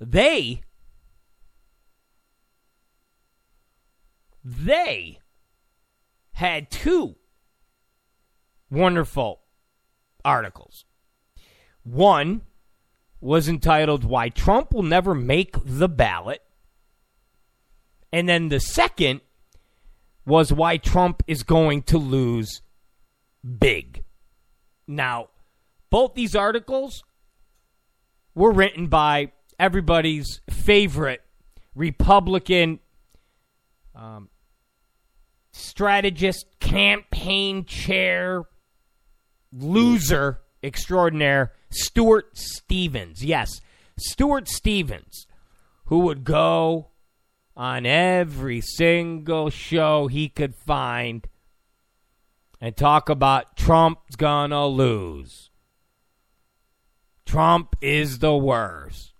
They 0.00 0.62
they 4.44 5.18
had 6.32 6.70
two 6.70 7.16
wonderful 8.70 9.40
articles. 10.24 10.84
One 11.84 12.42
was 13.20 13.48
entitled 13.48 14.04
Why 14.04 14.28
Trump 14.28 14.72
Will 14.72 14.82
Never 14.82 15.14
Make 15.14 15.56
the 15.64 15.88
Ballot. 15.88 16.42
And 18.12 18.28
then 18.28 18.48
the 18.48 18.60
second 18.60 19.20
was 20.24 20.52
why 20.52 20.76
Trump 20.76 21.22
is 21.26 21.42
going 21.42 21.82
to 21.82 21.98
lose 21.98 22.62
big. 23.58 24.04
Now, 24.86 25.28
both 25.90 26.14
these 26.14 26.36
articles 26.36 27.02
were 28.34 28.52
written 28.52 28.86
by 28.86 29.32
everybody's 29.58 30.40
favorite 30.48 31.22
Republican 31.74 32.80
um, 33.94 34.28
strategist, 35.52 36.46
campaign 36.60 37.64
chair, 37.64 38.44
loser 39.52 40.40
extraordinaire, 40.62 41.52
Stuart 41.70 42.36
Stevens. 42.36 43.24
Yes, 43.24 43.60
Stuart 43.98 44.48
Stevens, 44.48 45.26
who 45.86 46.00
would 46.00 46.24
go 46.24 46.91
on 47.56 47.86
every 47.86 48.60
single 48.60 49.50
show 49.50 50.06
he 50.06 50.28
could 50.28 50.54
find 50.54 51.26
and 52.60 52.76
talk 52.76 53.08
about 53.08 53.56
Trump's 53.56 54.16
gonna 54.16 54.66
lose. 54.66 55.50
Trump 57.26 57.76
is 57.80 58.18
the 58.20 58.36
worst. 58.36 59.12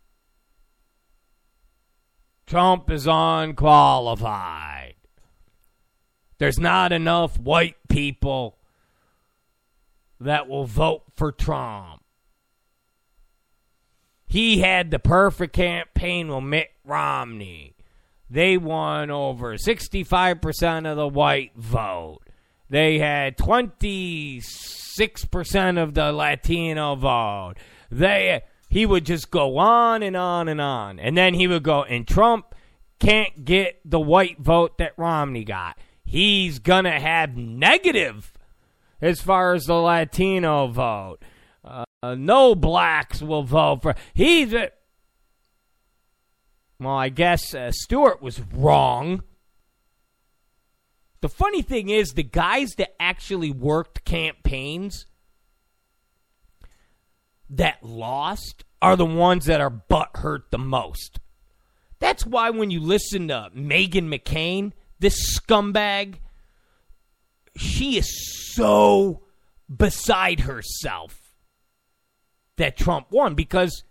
Trump 2.47 2.91
is 2.91 3.07
unqualified. 3.07 4.95
There's 6.39 6.59
not 6.59 6.93
enough 6.93 7.39
white 7.39 7.77
people 7.89 8.59
that 10.21 10.49
will 10.49 10.65
vote 10.65 11.05
for 11.17 11.33
Trump. 11.33 12.03
He 14.27 14.61
had 14.61 14.91
the 14.91 14.99
perfect 14.99 15.53
campaign 15.53 16.29
with 16.29 16.45
Mitt 16.45 16.71
Romney 16.85 17.72
they 18.33 18.57
won 18.57 19.11
over 19.11 19.57
65% 19.57 20.91
of 20.91 20.97
the 20.97 21.07
white 21.07 21.53
vote. 21.55 22.21
They 22.71 22.99
had 22.99 23.37
26% 23.37 25.83
of 25.83 25.93
the 25.93 26.13
Latino 26.13 26.95
vote. 26.95 27.57
They 27.91 28.41
he 28.71 28.87
would 28.87 29.05
just 29.05 29.31
go 29.31 29.59
on 29.59 30.03
and 30.03 30.17
on 30.17 30.49
and 30.49 30.63
on. 30.63 30.99
And 30.99 31.15
then 31.15 31.35
he 31.35 31.47
would 31.47 31.63
go 31.63 31.83
and 31.83 32.09
Trump 32.09 32.55
can't 32.99 33.45
get 33.45 33.79
the 33.85 34.01
white 34.01 34.39
vote 34.39 34.79
that 34.79 34.95
Romney 34.97 35.45
got. 35.45 35.77
He's 36.03 36.59
going 36.59 36.85
to 36.85 36.99
have 36.99 37.37
negative 37.37 38.33
as 39.03 39.21
far 39.21 39.53
as 39.53 39.65
the 39.65 39.75
Latino 39.75 40.69
vote. 40.69 41.19
Uh, 41.63 41.85
no 42.17 42.55
blacks 42.55 43.21
will 43.21 43.43
vote 43.43 43.83
for. 43.83 43.95
He's. 44.15 44.55
Well, 46.83 46.97
I 46.97 47.11
guess 47.11 47.55
uh, 47.55 47.71
Stuart 47.73 48.21
was 48.21 48.41
wrong. 48.53 49.23
The 51.21 51.29
funny 51.29 51.63
thing 51.63 51.89
is, 51.89 52.11
the 52.11 52.25
guys 52.25 52.71
that 52.79 53.01
actually 53.01 53.53
worked 53.53 54.05
campaigns 54.05 55.07
that 57.49 57.85
lost 57.85 58.65
are 58.81 58.97
the 58.97 59.07
ones 59.07 59.45
that 59.47 59.61
are 59.61 59.71
butt 59.71 60.11
hurt 60.17 60.51
the 60.51 60.59
most. 60.59 61.21
That's 62.01 62.27
why 62.27 62.51
when 62.51 62.73
you 62.73 62.81
listen 62.81 63.29
to 63.29 63.51
Meghan 63.55 64.09
McCain, 64.09 64.73
this 64.99 65.39
scumbag, 65.39 66.17
she 67.57 67.99
is 67.99 68.55
so 68.55 69.23
beside 69.75 70.41
herself 70.41 71.21
that 72.57 72.77
Trump 72.77 73.13
won 73.13 73.37
because 73.37 73.85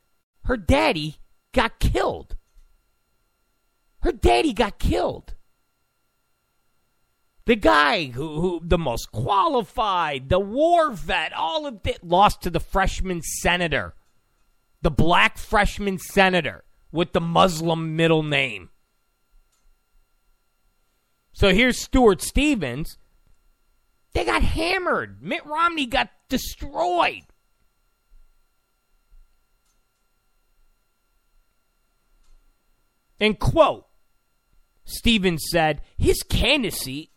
her 0.44 0.58
daddy 0.58 1.20
got 1.54 1.80
killed. 1.80 2.36
Her 4.02 4.12
daddy 4.12 4.54
got 4.54 4.80
killed. 4.80 5.36
The 7.46 7.56
guy 7.56 8.06
who, 8.06 8.40
who 8.40 8.62
the 8.64 8.78
most 8.78 9.12
qualified, 9.12 10.30
the 10.30 10.40
war 10.40 10.92
vet, 10.92 11.34
all 11.34 11.66
of 11.66 11.86
it 11.86 12.04
lost 12.04 12.42
to 12.44 12.50
the 12.50 12.60
freshman 12.60 13.22
senator, 13.22 13.96
the 14.82 14.92
black 14.92 15.38
freshman 15.38 15.98
senator 15.98 16.64
with 16.92 17.14
the 17.14 17.22
Muslim 17.22 17.96
middle 17.96 18.24
name. 18.24 18.70
So 21.34 21.54
here's 21.54 21.82
Stuart 21.82 22.22
Stevens. 22.22 22.98
They 24.14 24.26
got 24.26 24.44
hammered. 24.44 25.22
Mitt 25.22 25.46
Romney 25.46 25.86
got 25.86 26.10
destroyed. 26.30 27.24
And 33.20 33.40
quote, 33.40 33.88
Stevens 34.92 35.46
said, 35.50 35.82
his 35.98 36.22
candidacy 36.24 37.12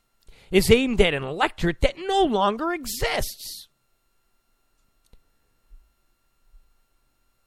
is 0.51 0.71
aimed 0.71 1.01
at 1.01 1.15
an 1.15 1.25
electorate 1.25 1.81
that 1.81 1.97
no 1.99 2.23
longer 2.23 2.73
exists. 2.73 3.69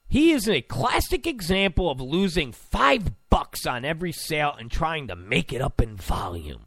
He 0.08 0.32
is 0.32 0.48
a 0.48 0.62
classic 0.62 1.26
example 1.26 1.90
of 1.90 2.00
losing 2.00 2.52
five 2.52 3.12
bucks 3.28 3.66
on 3.66 3.84
every 3.84 4.12
sale 4.12 4.54
and 4.58 4.70
trying 4.70 5.08
to 5.08 5.16
make 5.16 5.52
it 5.52 5.60
up 5.60 5.80
in 5.80 5.96
volume. 5.96 6.66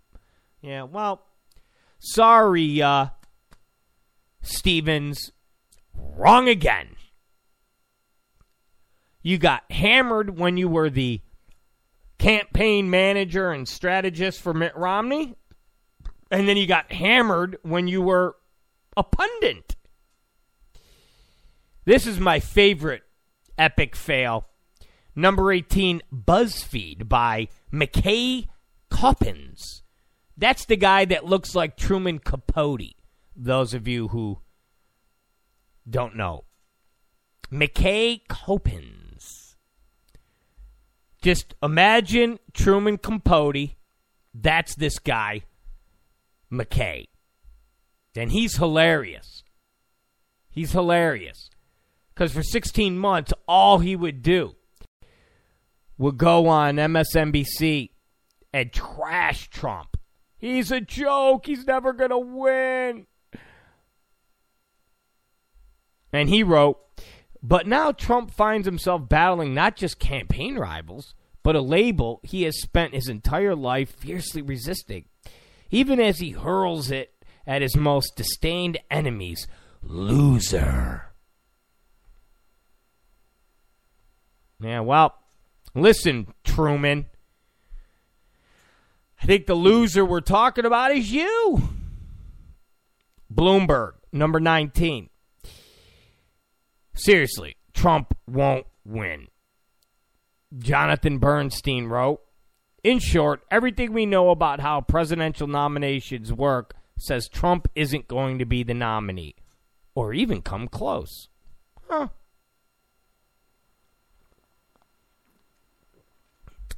Yeah, 0.62 0.84
well, 0.84 1.24
sorry, 2.00 2.82
uh, 2.82 3.08
Stevens. 4.42 5.32
Wrong 5.94 6.48
again. 6.48 6.96
You 9.24 9.38
got 9.38 9.72
hammered 9.72 10.38
when 10.38 10.58
you 10.58 10.68
were 10.68 10.90
the 10.90 11.22
campaign 12.22 12.88
manager 12.88 13.52
and 13.52 13.68
strategist 13.68 14.40
for 14.40 14.54
Mitt 14.54 14.78
Romney, 14.78 15.36
and 16.30 16.48
then 16.48 16.56
you 16.56 16.68
got 16.68 16.92
hammered 16.92 17.58
when 17.64 17.88
you 17.88 18.00
were 18.00 18.36
a 18.96 19.02
pundit. 19.02 19.76
This 21.84 22.06
is 22.06 22.20
my 22.20 22.40
favorite 22.40 23.02
epic 23.58 23.96
fail. 23.96 24.46
Number 25.16 25.52
18, 25.52 26.04
BuzzFeed 26.14 27.10
by 27.10 27.48
McKay 27.74 28.48
Coppins. 28.92 29.82
That's 30.38 30.66
the 30.66 30.78
guy 30.78 31.06
that 31.06 31.26
looks 31.26 31.56
like 31.56 31.76
Truman 31.76 32.20
Capote. 32.20 32.94
Those 33.36 33.74
of 33.74 33.88
you 33.88 34.10
who 34.10 34.42
don't 35.90 36.16
know. 36.16 36.46
McKay 37.52 38.22
Coppins. 38.28 39.01
Just 41.22 41.54
imagine 41.62 42.40
Truman 42.54 42.98
Capote. 42.98 43.72
That's 44.34 44.76
this 44.76 44.98
guy, 45.00 45.44
McKay. 46.52 47.08
And 48.16 48.32
he's 48.32 48.58
hilarious. 48.58 49.44
He's 50.50 50.72
hilarious. 50.72 51.50
Because 52.14 52.34
for 52.34 52.44
16 52.44 52.98
months, 52.98 53.34
all 53.48 53.80
he 53.80 53.96
would 53.96 54.22
do 54.22 54.56
would 55.98 56.18
go 56.18 56.48
on 56.48 56.76
MSNBC 56.76 57.92
and 58.52 58.74
trash 58.74 59.50
Trump. 59.50 59.98
He's 60.38 60.72
a 60.72 60.82
joke. 60.82 61.46
He's 61.46 61.66
never 61.66 61.94
going 61.94 62.10
to 62.10 62.18
win. 62.18 63.06
And 66.12 66.28
he 66.28 66.44
wrote, 66.44 66.80
but 67.44 67.68
now 67.68 67.92
Trump 67.92 68.32
finds 68.32 68.66
himself 68.66 69.08
battling 69.10 69.54
not 69.54 69.76
just 69.76 70.00
campaign 70.00 70.58
rivals, 70.58 71.16
but 71.44 71.56
a 71.56 71.62
label 71.62 72.20
he 72.24 72.44
has 72.44 72.62
spent 72.62 72.94
his 72.94 73.08
entire 73.08 73.56
life 73.56 73.96
fiercely 73.98 74.42
resisting, 74.42 75.06
even 75.72 76.00
as 76.00 76.20
he 76.20 76.32
hurls 76.32 76.92
it 76.92 77.14
at 77.48 77.62
his 77.62 77.76
most 77.76 78.16
disdained 78.16 78.78
enemies 78.92 79.48
loser. 79.82 81.06
Yeah, 84.62 84.82
well, 84.82 85.16
listen, 85.74 86.34
Truman. 86.44 87.08
I 89.22 89.26
think 89.26 89.48
the 89.48 89.56
loser 89.56 90.06
we're 90.06 90.22
talking 90.22 90.66
about 90.66 90.92
is 90.92 91.12
you. 91.12 91.62
Bloomberg, 93.34 93.94
number 94.12 94.40
19. 94.40 95.10
Seriously, 97.04 97.56
Trump 97.74 98.16
won't 98.28 98.68
win. 98.86 99.28
Jonathan 100.60 101.18
Bernstein 101.18 101.88
wrote 101.88 102.22
In 102.84 103.00
short, 103.00 103.42
everything 103.50 103.92
we 103.92 104.06
know 104.06 104.30
about 104.30 104.60
how 104.60 104.82
presidential 104.82 105.48
nominations 105.48 106.32
work 106.32 106.76
says 107.00 107.28
Trump 107.28 107.68
isn't 107.74 108.08
going 108.08 108.38
to 108.38 108.46
be 108.46 108.62
the 108.62 108.76
nominee 108.76 109.34
or 109.96 110.14
even 110.14 110.44
come 110.44 110.68
close. 110.68 111.30
Huh. 111.90 112.10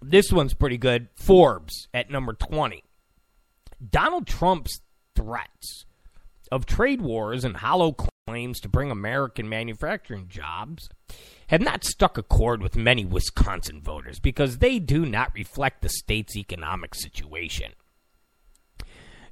This 0.01 0.31
one's 0.31 0.53
pretty 0.53 0.77
good. 0.77 1.09
Forbes 1.15 1.89
at 1.93 2.09
number 2.09 2.31
20. 2.31 2.81
Donald 3.89 4.25
Trump's 4.25 4.79
threats 5.15 5.83
of 6.49 6.65
trade 6.65 7.01
wars 7.01 7.43
and 7.43 7.57
hollow 7.57 7.91
claims 8.27 8.59
to 8.61 8.69
bring 8.69 8.89
American 8.89 9.49
manufacturing 9.49 10.27
jobs 10.29 10.89
have 11.47 11.61
not 11.61 11.83
struck 11.83 12.17
a 12.17 12.23
chord 12.23 12.61
with 12.61 12.75
many 12.75 13.03
Wisconsin 13.03 13.81
voters 13.81 14.19
because 14.19 14.59
they 14.59 14.79
do 14.79 15.05
not 15.05 15.33
reflect 15.35 15.81
the 15.81 15.89
state's 15.89 16.37
economic 16.37 16.95
situation. 16.95 17.73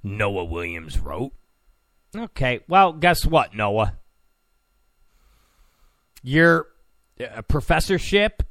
Noah 0.04 0.45
Williams 0.45 0.99
wrote. 0.99 1.32
Okay, 2.15 2.60
well, 2.67 2.91
guess 2.91 3.25
what, 3.25 3.56
Noah? 3.56 3.97
Your 6.21 6.67
uh, 7.19 7.41
professorship 7.43 8.43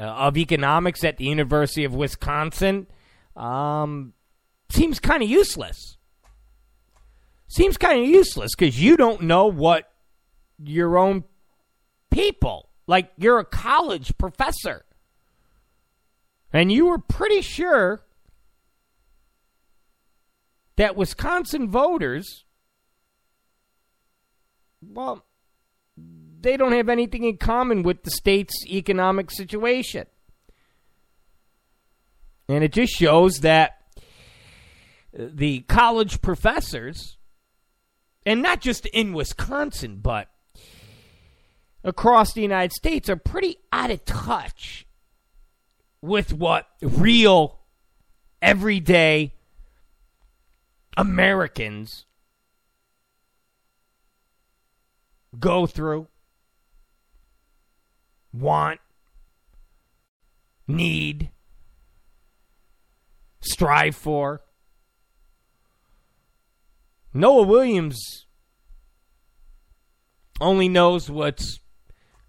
uh, 0.00 0.02
of 0.02 0.36
economics 0.36 1.04
at 1.04 1.16
the 1.16 1.26
University 1.26 1.84
of 1.84 1.94
Wisconsin 1.94 2.88
um, 3.36 4.14
seems 4.68 4.98
kind 4.98 5.22
of 5.22 5.28
useless. 5.28 5.95
Seems 7.48 7.76
kind 7.76 8.02
of 8.02 8.08
useless 8.08 8.52
because 8.56 8.80
you 8.80 8.96
don't 8.96 9.22
know 9.22 9.46
what 9.46 9.90
your 10.62 10.98
own 10.98 11.24
people, 12.10 12.68
like 12.86 13.10
you're 13.16 13.38
a 13.38 13.44
college 13.44 14.16
professor, 14.18 14.84
and 16.52 16.72
you 16.72 16.86
were 16.86 16.98
pretty 16.98 17.42
sure 17.42 18.02
that 20.76 20.96
Wisconsin 20.96 21.70
voters, 21.70 22.44
well, 24.82 25.24
they 26.40 26.56
don't 26.56 26.72
have 26.72 26.88
anything 26.88 27.24
in 27.24 27.38
common 27.38 27.82
with 27.82 28.02
the 28.04 28.10
state's 28.10 28.64
economic 28.66 29.30
situation. 29.30 30.06
And 32.48 32.62
it 32.62 32.72
just 32.72 32.92
shows 32.92 33.40
that 33.40 33.78
the 35.12 35.60
college 35.60 36.20
professors, 36.22 37.15
and 38.26 38.42
not 38.42 38.60
just 38.60 38.84
in 38.86 39.14
Wisconsin, 39.14 40.00
but 40.02 40.28
across 41.82 42.34
the 42.34 42.42
United 42.42 42.72
States, 42.72 43.08
are 43.08 43.16
pretty 43.16 43.56
out 43.72 43.90
of 43.90 44.04
touch 44.04 44.86
with 46.02 46.32
what 46.32 46.66
real, 46.82 47.60
everyday 48.42 49.32
Americans 50.96 52.04
go 55.38 55.66
through 55.66 56.08
want, 58.32 58.80
need, 60.66 61.30
strive 63.40 63.96
for. 63.96 64.42
Noah 67.16 67.44
Williams 67.44 68.26
only 70.38 70.68
knows 70.68 71.08
what's 71.08 71.60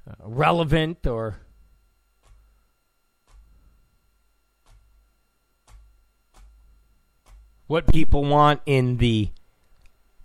uh, 0.09 0.13
relevant 0.23 1.05
or 1.05 1.41
what 7.67 7.85
people 7.87 8.23
want 8.23 8.61
in 8.65 8.95
the 8.95 9.29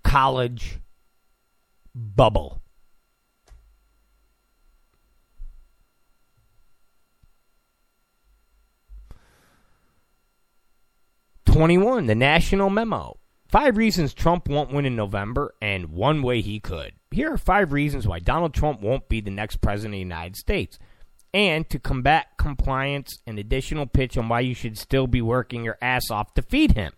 college 0.05 0.79
bubble. 1.93 2.63
Twenty-one, 11.47 12.07
the 12.07 12.15
national 12.15 12.71
memo. 12.71 13.19
Five 13.53 13.77
reasons 13.77 14.15
Trump 14.15 14.49
won't 14.49 14.73
win 14.73 14.87
in 14.87 14.97
November, 14.97 15.55
and 15.61 15.93
one 15.93 16.23
way 16.23 16.41
he 16.41 16.59
could. 16.59 16.95
Here 17.11 17.35
are 17.35 17.37
five 17.37 17.71
reasons 17.71 18.09
why 18.09 18.19
Donald 18.19 18.55
Trump 18.55 18.81
won't 18.81 19.11
be 19.11 19.21
the 19.21 19.31
next 19.31 19.57
president 19.61 19.93
of 19.93 19.97
the 19.97 19.99
United 19.99 20.37
States. 20.37 20.79
And 21.35 21.69
to 21.69 21.79
combat 21.79 22.29
compliance, 22.39 23.19
an 23.27 23.37
additional 23.37 23.85
pitch 23.85 24.17
on 24.17 24.31
why 24.31 24.41
you 24.41 24.55
should 24.55 24.79
still 24.79 25.07
be 25.07 25.21
working 25.21 25.65
your 25.65 25.77
ass 25.83 26.11
off 26.11 26.33
to 26.35 26.43
feed 26.43 26.73
him. 26.73 26.95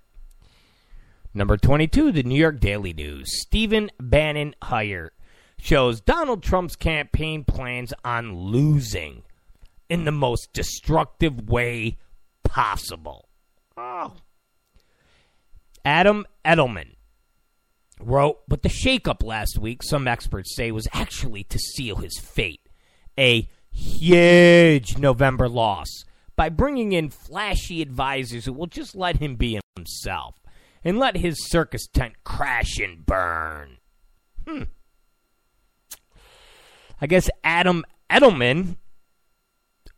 Number 1.35 1.57
22, 1.57 2.12
the 2.12 2.23
New 2.23 2.38
York 2.38 2.61
Daily 2.61 2.93
News. 2.93 3.27
Stephen 3.43 3.90
Bannon 3.99 4.55
Hire 4.62 5.11
shows 5.59 6.01
Donald 6.01 6.45
Trump's 6.45 6.77
campaign 6.77 7.43
plans 7.43 7.93
on 8.05 8.33
losing 8.33 9.25
in 9.88 10.05
the 10.05 10.12
most 10.12 10.53
destructive 10.53 11.49
way 11.49 11.99
possible. 12.45 13.29
Oh. 13.77 14.14
Adam 15.85 16.27
Edelman 16.44 16.94
wrote, 18.01 18.38
but 18.49 18.62
the 18.62 18.68
shakeup 18.68 19.23
last 19.23 19.59
week, 19.59 19.83
some 19.83 20.09
experts 20.09 20.55
say, 20.55 20.70
was 20.70 20.88
actually 20.92 21.44
to 21.44 21.59
seal 21.59 21.97
his 21.97 22.18
fate. 22.18 22.61
A 23.18 23.49
huge 23.70 24.99
November 24.99 25.49
loss 25.49 26.05
by 26.37 26.49
bringing 26.49 26.92
in 26.92 27.11
flashy 27.11 27.83
advisors 27.83 28.44
who 28.44 28.53
will 28.53 28.66
just 28.66 28.94
let 28.94 29.18
him 29.18 29.37
be 29.37 29.61
himself 29.77 30.37
and 30.83 30.99
let 30.99 31.16
his 31.16 31.49
circus 31.49 31.87
tent 31.87 32.14
crash 32.25 32.79
and 32.79 33.07
burn. 33.07 33.79
Hmm. 34.47 34.62
I 37.01 37.07
guess 37.07 37.31
Adam 37.42 37.85
Edelman 38.11 38.77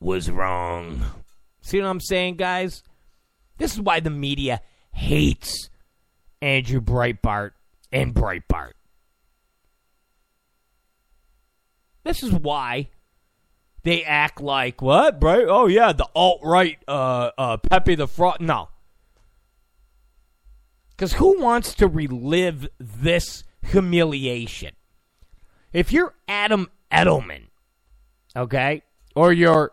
was 0.00 0.30
wrong. 0.30 1.04
See 1.60 1.80
what 1.80 1.88
I'm 1.88 2.00
saying, 2.00 2.36
guys? 2.36 2.82
This 3.58 3.74
is 3.74 3.80
why 3.80 4.00
the 4.00 4.10
media 4.10 4.60
hates 4.92 5.68
Andrew 6.42 6.80
Breitbart 6.80 7.52
and 7.92 8.14
Breitbart. 8.14 8.72
This 12.04 12.22
is 12.22 12.32
why 12.32 12.88
they 13.82 14.04
act 14.04 14.40
like 14.40 14.80
what, 14.80 15.20
Bright? 15.20 15.46
Oh 15.48 15.66
yeah, 15.66 15.92
the 15.92 16.08
alt 16.14 16.40
right, 16.42 16.78
uh, 16.86 17.30
uh, 17.36 17.56
Pepe 17.56 17.94
the 17.94 18.06
Frog. 18.06 18.40
No, 18.40 18.68
because 20.90 21.14
who 21.14 21.40
wants 21.40 21.74
to 21.74 21.88
relive 21.88 22.68
this 22.78 23.44
humiliation? 23.62 24.72
If 25.72 25.92
you're 25.92 26.14
Adam 26.28 26.70
Edelman, 26.92 27.48
okay, 28.36 28.82
or 29.14 29.32
you're 29.32 29.72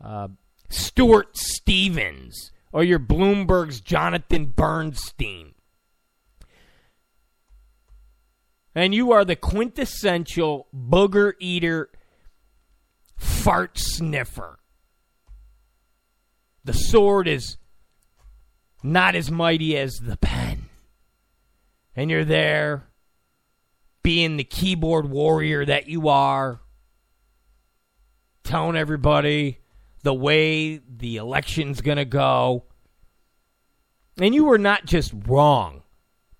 uh, 0.00 0.28
Stuart 0.70 1.36
Stevens, 1.36 2.52
or 2.72 2.82
you're 2.82 2.98
Bloomberg's 2.98 3.80
Jonathan 3.80 4.46
Bernstein, 4.46 5.54
and 8.74 8.94
you 8.94 9.12
are 9.12 9.24
the 9.24 9.36
quintessential 9.36 10.66
booger 10.74 11.34
eater, 11.38 11.90
fart 13.16 13.78
sniffer, 13.78 14.58
the 16.64 16.72
sword 16.72 17.28
is 17.28 17.58
not 18.82 19.14
as 19.14 19.30
mighty 19.30 19.76
as 19.76 19.94
the 20.02 20.16
pen. 20.16 20.68
And 21.96 22.10
you're 22.10 22.24
there 22.24 22.88
being 24.02 24.36
the 24.36 24.44
keyboard 24.44 25.08
warrior 25.08 25.64
that 25.64 25.88
you 25.88 26.08
are, 26.08 26.60
telling 28.42 28.76
everybody 28.76 29.60
the 30.02 30.12
way 30.12 30.76
the 30.76 31.16
election's 31.16 31.80
going 31.80 31.96
to 31.96 32.04
go. 32.04 32.64
And 34.18 34.34
you 34.34 34.44
were 34.44 34.58
not 34.58 34.84
just 34.84 35.12
wrong, 35.26 35.82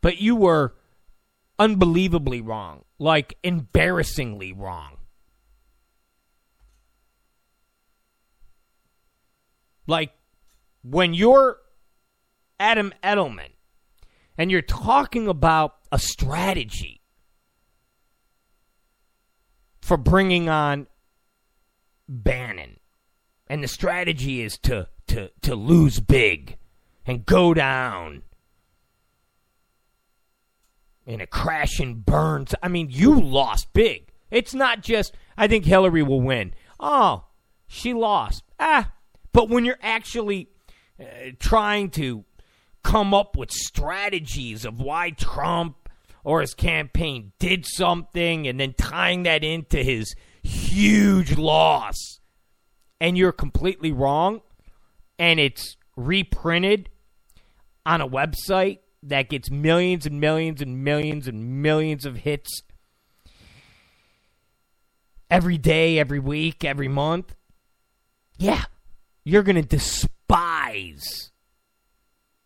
but 0.00 0.18
you 0.18 0.36
were 0.36 0.74
unbelievably 1.58 2.40
wrong, 2.40 2.84
like 2.98 3.36
embarrassingly 3.42 4.52
wrong. 4.52 4.96
Like 9.86 10.12
when 10.82 11.14
you're 11.14 11.58
Adam 12.58 12.92
Edelman 13.02 13.50
and 14.38 14.50
you're 14.50 14.62
talking 14.62 15.28
about 15.28 15.76
a 15.92 15.98
strategy 15.98 17.00
for 19.80 19.96
bringing 19.96 20.48
on 20.48 20.86
Bannon, 22.08 22.78
and 23.46 23.62
the 23.62 23.68
strategy 23.68 24.42
is 24.42 24.58
to 24.58 24.88
to 25.08 25.30
to 25.42 25.54
lose 25.54 26.00
big 26.00 26.56
and 27.06 27.26
go 27.26 27.52
down 27.54 28.22
in 31.06 31.20
a 31.20 31.26
crash 31.26 31.78
and 31.80 32.04
burns. 32.04 32.54
I 32.62 32.68
mean, 32.68 32.88
you 32.90 33.20
lost 33.20 33.72
big. 33.72 34.12
It's 34.30 34.54
not 34.54 34.82
just 34.82 35.14
I 35.36 35.46
think 35.48 35.64
Hillary 35.64 36.02
will 36.02 36.20
win. 36.20 36.54
Oh, 36.80 37.24
she 37.66 37.92
lost. 37.92 38.42
Ah, 38.58 38.92
but 39.32 39.48
when 39.48 39.64
you're 39.64 39.78
actually 39.82 40.48
uh, 41.00 41.04
trying 41.38 41.90
to 41.90 42.24
come 42.82 43.14
up 43.14 43.36
with 43.36 43.50
strategies 43.50 44.64
of 44.64 44.80
why 44.80 45.10
Trump 45.10 45.88
or 46.22 46.40
his 46.40 46.54
campaign 46.54 47.32
did 47.38 47.66
something 47.66 48.46
and 48.46 48.60
then 48.60 48.74
tying 48.74 49.24
that 49.24 49.42
into 49.42 49.82
his 49.82 50.14
huge 50.42 51.36
loss. 51.36 52.20
And 53.00 53.18
you're 53.18 53.32
completely 53.32 53.92
wrong. 53.92 54.40
And 55.18 55.38
it's 55.40 55.76
reprinted 55.96 56.88
on 57.84 58.00
a 58.00 58.08
website 58.08 58.78
that 59.04 59.28
gets 59.28 59.50
millions 59.50 60.06
and 60.06 60.20
millions 60.20 60.60
and 60.60 60.82
millions 60.82 61.28
and 61.28 61.62
millions 61.62 62.06
of 62.06 62.16
hits 62.16 62.62
every 65.30 65.58
day, 65.58 65.98
every 65.98 66.18
week, 66.18 66.64
every 66.64 66.88
month. 66.88 67.34
Yeah, 68.38 68.64
you're 69.24 69.42
going 69.42 69.56
to 69.56 69.62
despise 69.62 71.30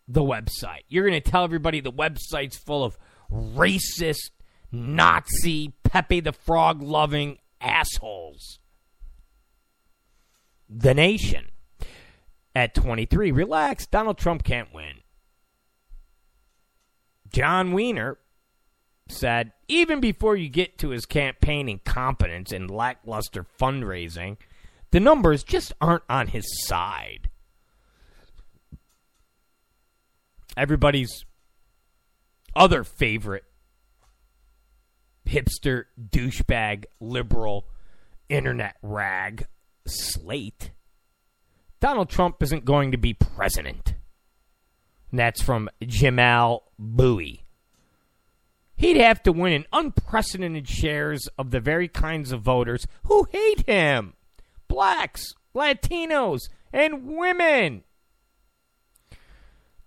the 0.07 0.21
website. 0.21 0.83
You're 0.87 1.07
going 1.07 1.21
to 1.21 1.31
tell 1.31 1.43
everybody 1.43 1.79
the 1.79 1.91
website's 1.91 2.57
full 2.57 2.83
of 2.83 2.97
racist, 3.31 4.31
Nazi, 4.71 5.73
Pepe 5.83 6.19
the 6.19 6.33
Frog 6.33 6.81
loving 6.81 7.37
assholes. 7.61 8.59
The 10.69 10.93
Nation 10.93 11.49
at 12.55 12.75
23. 12.75 13.31
Relax, 13.31 13.87
Donald 13.87 14.17
Trump 14.17 14.43
can't 14.43 14.73
win. 14.73 15.01
Jon 17.31 17.73
Wiener 17.73 18.17
said, 19.07 19.53
even 19.67 19.99
before 19.99 20.35
you 20.35 20.49
get 20.49 20.77
to 20.79 20.89
his 20.89 21.05
campaign 21.05 21.67
incompetence 21.69 22.51
and 22.51 22.69
lackluster 22.69 23.45
fundraising, 23.59 24.37
the 24.91 24.99
numbers 24.99 25.43
just 25.43 25.73
aren't 25.81 26.03
on 26.09 26.27
his 26.27 26.45
side. 26.65 27.29
everybody's 30.59 31.25
other 32.55 32.83
favorite 32.83 33.45
hipster, 35.25 35.85
douchebag, 36.09 36.83
liberal, 36.99 37.65
internet 38.27 38.75
rag, 38.81 39.47
Slate, 39.87 40.71
Donald 41.79 42.09
Trump 42.09 42.43
isn't 42.43 42.65
going 42.65 42.91
to 42.91 42.97
be 42.97 43.13
president. 43.13 43.93
And 45.11 45.19
that's 45.19 45.41
from 45.41 45.69
Jamelle 45.81 46.61
Bouie. 46.77 47.43
He'd 48.75 48.97
have 48.97 49.21
to 49.23 49.33
win 49.33 49.53
an 49.53 49.65
unprecedented 49.73 50.69
shares 50.69 51.27
of 51.37 51.51
the 51.51 51.59
very 51.59 51.87
kinds 51.87 52.31
of 52.31 52.41
voters 52.41 52.87
who 53.03 53.27
hate 53.29 53.67
him 53.67 54.13
blacks, 54.69 55.33
Latinos, 55.53 56.49
and 56.71 57.07
women. 57.07 57.83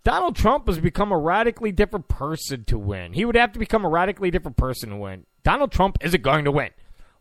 Donald 0.05 0.37
Trump 0.37 0.67
has 0.67 0.81
become 0.81 1.13
a 1.13 1.19
radically 1.19 1.73
different 1.73 2.09
person 2.09 2.65
to 2.65 2.77
win. 2.77 3.13
He 3.13 3.25
would 3.25 3.37
have 3.37 3.53
to 3.53 3.59
become 3.59 3.85
a 3.85 3.89
radically 3.89 4.31
different 4.31 4.57
person 4.57 4.91
to 4.91 4.97
win. 4.97 5.27
Donald 5.45 5.71
Trump 5.71 5.97
isn't 6.03 6.23
going 6.23 6.45
to 6.45 6.51
win. 6.51 6.71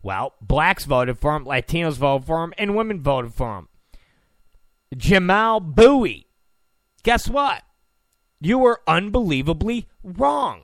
Well, 0.02 0.34
blacks 0.40 0.84
voted 0.84 1.18
for 1.18 1.36
him, 1.36 1.44
Latinos 1.44 1.94
voted 1.94 2.26
for 2.26 2.42
him, 2.42 2.52
and 2.58 2.74
women 2.74 3.00
voted 3.00 3.34
for 3.34 3.58
him. 3.58 3.68
Jamelle 4.94 5.62
Bouie. 5.74 6.26
Guess 7.04 7.28
what? 7.28 7.62
You 8.42 8.58
were 8.58 8.80
unbelievably 8.86 9.86
wrong. 10.02 10.62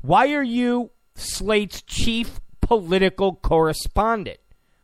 Why 0.00 0.32
are 0.32 0.42
you 0.42 0.90
Slate's 1.16 1.82
chief 1.82 2.40
political 2.66 3.36
correspondent. 3.36 4.38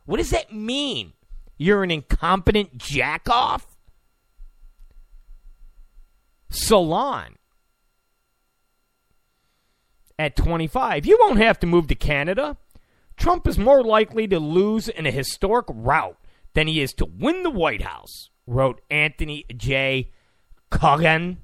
What 0.05 0.17
does 0.17 0.29
that 0.29 0.53
mean? 0.53 1.13
You're 1.57 1.83
an 1.83 1.91
incompetent 1.91 2.77
jackoff? 2.77 3.63
Salon 6.49 7.37
at 10.17 10.35
25. 10.35 11.05
You 11.05 11.17
won't 11.19 11.39
have 11.39 11.59
to 11.59 11.67
move 11.67 11.87
to 11.87 11.95
Canada. 11.95 12.57
Trump 13.17 13.47
is 13.47 13.57
more 13.57 13.83
likely 13.83 14.27
to 14.27 14.39
lose 14.39 14.87
in 14.87 15.05
a 15.05 15.11
historic 15.11 15.65
rout 15.69 16.17
than 16.53 16.67
he 16.67 16.81
is 16.81 16.93
to 16.93 17.05
win 17.05 17.43
the 17.43 17.49
White 17.49 17.81
House, 17.81 18.29
wrote 18.47 18.81
Anthony 18.89 19.45
J. 19.55 20.11
Gaughan. 20.71 21.37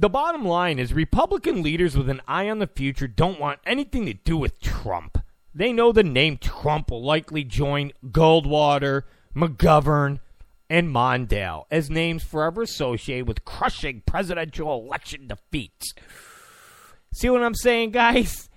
The 0.00 0.08
bottom 0.08 0.44
line 0.44 0.78
is 0.78 0.92
Republican 0.92 1.60
leaders 1.60 1.96
with 1.96 2.08
an 2.08 2.22
eye 2.28 2.48
on 2.48 2.60
the 2.60 2.68
future 2.68 3.08
don't 3.08 3.40
want 3.40 3.58
anything 3.66 4.06
to 4.06 4.14
do 4.14 4.36
with 4.36 4.60
Trump. 4.60 5.18
They 5.52 5.72
know 5.72 5.90
the 5.90 6.04
name 6.04 6.38
Trump 6.38 6.92
will 6.92 7.02
likely 7.02 7.42
join 7.42 7.90
Goldwater, 8.06 9.02
McGovern, 9.34 10.20
and 10.70 10.94
Mondale 10.94 11.64
as 11.68 11.90
names 11.90 12.22
forever 12.22 12.62
associated 12.62 13.26
with 13.26 13.44
crushing 13.44 14.04
presidential 14.06 14.72
election 14.72 15.26
defeats. 15.26 15.92
See 17.12 17.28
what 17.28 17.42
I'm 17.42 17.56
saying, 17.56 17.90
guys? 17.90 18.48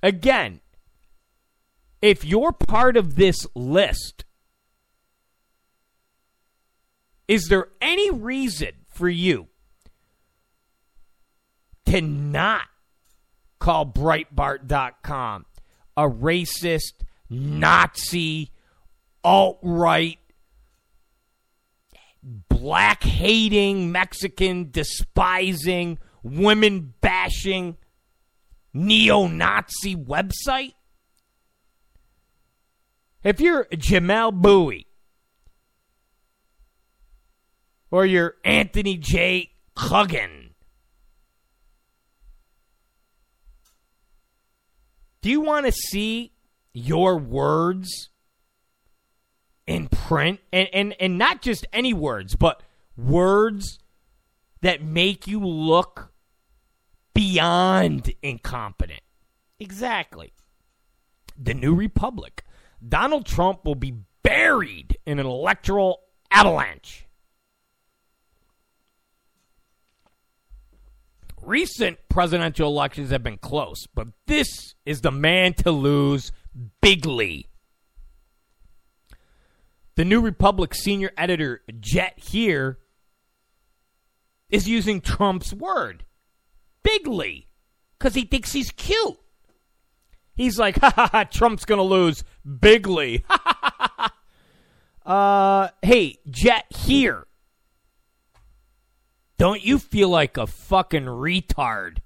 Again, 0.00 0.60
if 2.00 2.24
you're 2.24 2.52
part 2.52 2.96
of 2.96 3.16
this 3.16 3.44
list, 3.56 4.24
is 7.26 7.48
there 7.48 7.66
any 7.80 8.12
reason 8.12 8.70
for 8.86 9.08
you 9.08 9.48
to 11.96 12.06
not 12.06 12.62
call 13.58 13.86
Breitbart.com 13.86 15.46
a 15.96 16.08
racist, 16.08 16.92
Nazi, 17.30 18.50
alt 19.24 19.58
right, 19.62 20.18
black 22.22 23.02
hating, 23.02 23.90
Mexican 23.90 24.70
despising, 24.70 25.98
women 26.22 26.94
bashing, 27.00 27.76
neo 28.72 29.26
Nazi 29.26 29.96
website? 29.96 30.74
If 33.24 33.40
you're 33.40 33.64
Jamelle 33.72 34.40
Bouie 34.40 34.86
or 37.90 38.06
you're 38.06 38.36
Anthony 38.44 38.96
J. 38.96 39.50
Gaughan, 39.76 40.45
do 45.26 45.32
you 45.32 45.40
want 45.40 45.66
to 45.66 45.72
see 45.72 46.30
your 46.72 47.18
words 47.18 48.10
in 49.66 49.88
print 49.88 50.38
and, 50.52 50.68
and, 50.72 50.94
and 51.00 51.18
not 51.18 51.42
just 51.42 51.66
any 51.72 51.92
words, 51.92 52.36
but 52.36 52.62
words 52.96 53.80
that 54.60 54.84
make 54.84 55.26
you 55.26 55.44
look 55.44 56.12
beyond 57.12 58.14
incompetent. 58.22 59.00
Exactly. 59.58 60.32
The 61.36 61.54
New 61.54 61.74
Republic. 61.74 62.44
Donald 62.88 63.26
Trump 63.26 63.64
will 63.64 63.74
be 63.74 63.96
buried 64.22 64.96
in 65.06 65.18
an 65.18 65.26
electoral 65.26 66.02
avalanche. 66.30 67.04
Recent 71.46 71.98
presidential 72.08 72.68
elections 72.68 73.10
have 73.10 73.22
been 73.22 73.38
close, 73.38 73.86
but 73.94 74.08
this 74.26 74.74
is 74.84 75.00
the 75.00 75.12
man 75.12 75.54
to 75.54 75.70
lose 75.70 76.32
bigly. 76.82 77.48
The 79.94 80.04
New 80.04 80.20
Republic 80.20 80.74
senior 80.74 81.12
editor, 81.16 81.62
Jeet 81.70 82.18
Heer, 82.18 82.80
is 84.50 84.68
using 84.68 85.00
Trump's 85.00 85.52
word, 85.52 86.04
bigly, 86.82 87.46
because 87.96 88.14
he 88.14 88.24
thinks 88.24 88.52
he's 88.52 88.72
cute. 88.72 89.16
He's 90.34 90.58
like, 90.58 90.76
ha 90.80 90.92
ha 90.96 91.08
ha, 91.12 91.24
Trump's 91.24 91.64
going 91.64 91.78
to 91.78 91.84
lose 91.84 92.24
bigly. 92.60 93.24
uh, 95.06 95.68
hey, 95.80 96.18
Jeet 96.28 96.76
Heer. 96.76 97.28
Don't 99.38 99.62
you 99.62 99.78
feel 99.78 100.08
like 100.08 100.36
a 100.36 100.46
fucking 100.46 101.04
retard? 101.04 101.98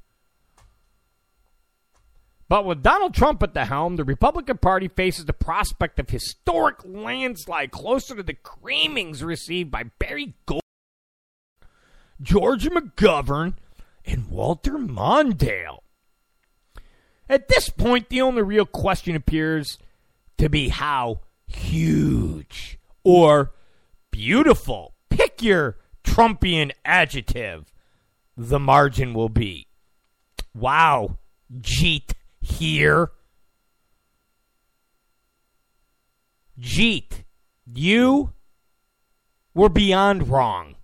But 2.49 2.65
with 2.65 2.83
Donald 2.83 3.15
Trump 3.15 3.41
at 3.45 3.55
the 3.55 3.67
helm, 3.67 3.95
the 3.95 4.03
Republican 4.03 4.59
Party 4.59 4.89
faces 4.89 5.25
the 5.25 5.33
prospect 5.33 6.01
of 6.01 6.11
historic 6.11 6.79
landslide 6.85 7.71
closer 7.71 8.17
to 8.17 8.25
the 8.25 8.35
creamings 8.35 9.23
received 9.23 9.71
by 9.71 9.85
Barry 10.01 10.35
Gold, 10.47 10.63
George 12.21 12.65
McGovern, 12.65 13.55
and 14.05 14.29
Walter 14.29 14.73
Mondale. 14.73 15.79
At 17.29 17.47
this 17.47 17.69
point, 17.69 18.09
the 18.09 18.23
only 18.23 18.43
real 18.43 18.67
question 18.67 19.15
appears 19.15 19.79
to 20.37 20.49
be 20.49 20.71
how 20.71 21.21
huge 21.47 22.81
or 23.05 23.53
beautiful, 24.11 24.95
pick 25.09 25.41
your 25.41 25.77
Trumpian 26.05 26.73
adjective, 26.85 27.73
the 28.37 28.59
margin 28.59 29.15
will 29.15 29.29
be. 29.29 29.67
Wow, 30.55 31.19
Jeet 31.61 32.13
Heer. 32.41 33.11
Jeet, 36.59 37.25
you 37.73 38.33
were 39.55 39.69
beyond 39.69 40.29
wrong. 40.29 40.77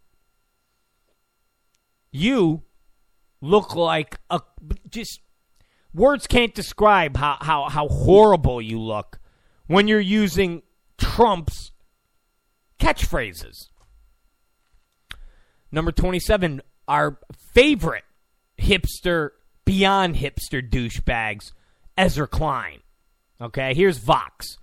You 2.10 2.62
look 3.40 3.74
like 3.74 4.18
a 4.30 4.40
just 4.88 5.20
words 5.92 6.26
can't 6.26 6.54
describe 6.54 7.16
how, 7.16 7.36
how, 7.40 7.68
how 7.68 7.88
horrible 7.88 8.60
you 8.62 8.80
look 8.80 9.18
when 9.66 9.88
you're 9.88 10.00
using 10.00 10.62
Trump's 10.98 11.72
catchphrases. 12.78 13.68
Number 15.72 15.92
27, 15.92 16.62
our 16.88 17.18
favorite 17.52 18.04
hipster 18.58 19.30
beyond 19.64 20.16
hipster 20.16 20.66
douchebags, 20.66 21.52
Ezra 21.96 22.26
Klein. 22.26 22.80
Okay, 23.40 23.74
here's 23.74 23.98
Vox. 23.98 24.58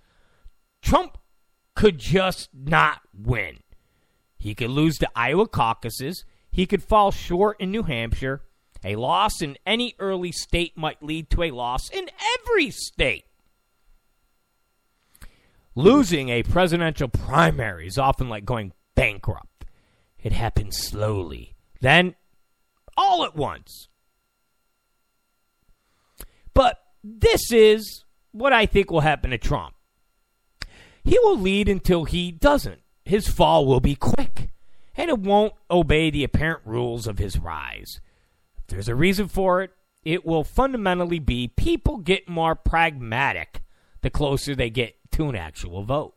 Trump 0.81 1.17
could 1.75 1.97
just 1.99 2.49
not 2.53 3.01
win. 3.13 3.59
He 4.37 4.55
could 4.55 4.69
lose 4.69 4.97
the 4.97 5.09
Iowa 5.15 5.47
caucuses. 5.47 6.25
He 6.51 6.65
could 6.65 6.83
fall 6.83 7.11
short 7.11 7.59
in 7.59 7.71
New 7.71 7.83
Hampshire. 7.83 8.41
A 8.83 8.95
loss 8.95 9.41
in 9.41 9.57
any 9.65 9.95
early 9.99 10.31
state 10.31 10.77
might 10.77 11.01
lead 11.01 11.29
to 11.29 11.43
a 11.43 11.51
loss 11.51 11.89
in 11.89 12.09
every 12.37 12.69
state. 12.69 13.25
Losing 15.75 16.29
a 16.29 16.43
presidential 16.43 17.07
primary 17.07 17.87
is 17.87 17.97
often 17.97 18.29
like 18.29 18.45
going 18.45 18.73
bankrupt. 18.95 19.47
It 20.23 20.31
happens 20.31 20.77
slowly, 20.77 21.53
then 21.81 22.15
all 22.95 23.25
at 23.25 23.35
once. 23.35 23.89
But 26.53 26.79
this 27.03 27.51
is 27.51 28.05
what 28.31 28.53
I 28.53 28.65
think 28.65 28.89
will 28.89 29.01
happen 29.01 29.31
to 29.31 29.37
Trump. 29.37 29.75
He 31.03 31.19
will 31.19 31.37
lead 31.37 31.67
until 31.67 32.05
he 32.05 32.31
doesn't. 32.31 32.79
His 33.03 33.27
fall 33.27 33.65
will 33.65 33.81
be 33.81 33.95
quick, 33.95 34.51
and 34.95 35.09
it 35.09 35.19
won't 35.19 35.53
obey 35.69 36.09
the 36.09 36.23
apparent 36.23 36.61
rules 36.63 37.05
of 37.05 37.17
his 37.17 37.37
rise. 37.37 37.99
If 38.59 38.67
there's 38.67 38.87
a 38.87 38.95
reason 38.95 39.27
for 39.27 39.61
it, 39.61 39.71
it 40.05 40.25
will 40.25 40.45
fundamentally 40.45 41.19
be 41.19 41.49
people 41.49 41.97
get 41.97 42.29
more 42.29 42.55
pragmatic 42.55 43.61
the 44.01 44.09
closer 44.09 44.55
they 44.55 44.69
get 44.69 44.95
to 45.11 45.27
an 45.27 45.35
actual 45.35 45.83
vote. 45.83 46.15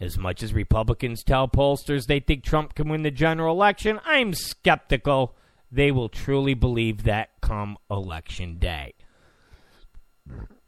As 0.00 0.16
much 0.16 0.42
as 0.42 0.54
Republicans 0.54 1.22
tell 1.22 1.46
pollsters 1.46 2.06
they 2.06 2.20
think 2.20 2.42
Trump 2.42 2.74
can 2.74 2.88
win 2.88 3.02
the 3.02 3.10
general 3.10 3.54
election, 3.54 4.00
I'm 4.04 4.32
skeptical 4.32 5.36
they 5.70 5.92
will 5.92 6.08
truly 6.08 6.54
believe 6.54 7.04
that 7.04 7.30
come 7.40 7.76
election 7.90 8.58
day. 8.58 8.94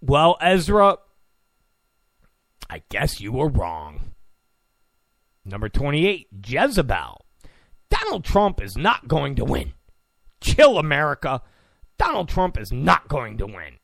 Well, 0.01 0.37
Ezra, 0.41 0.99
I 2.69 2.83
guess 2.89 3.21
you 3.21 3.33
were 3.33 3.49
wrong. 3.49 4.13
Number 5.45 5.69
28, 5.69 6.29
Jezebel. 6.47 7.25
Donald 7.91 8.25
Trump 8.25 8.63
is 8.63 8.77
not 8.77 9.09
going 9.09 9.35
to 9.37 9.45
win. 9.45 9.73
Chill, 10.41 10.79
America. 10.79 11.43
Donald 11.99 12.29
Trump 12.29 12.59
is 12.59 12.73
not 12.73 13.09
going 13.09 13.39
to 13.39 13.47
win. 13.47 13.79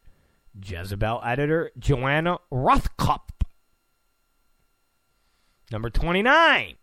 Jezebel 0.61 1.21
editor 1.25 1.71
Joanna 1.79 2.39
Rothkopf. 2.53 3.28
Number 5.71 5.91
29. 5.91 6.77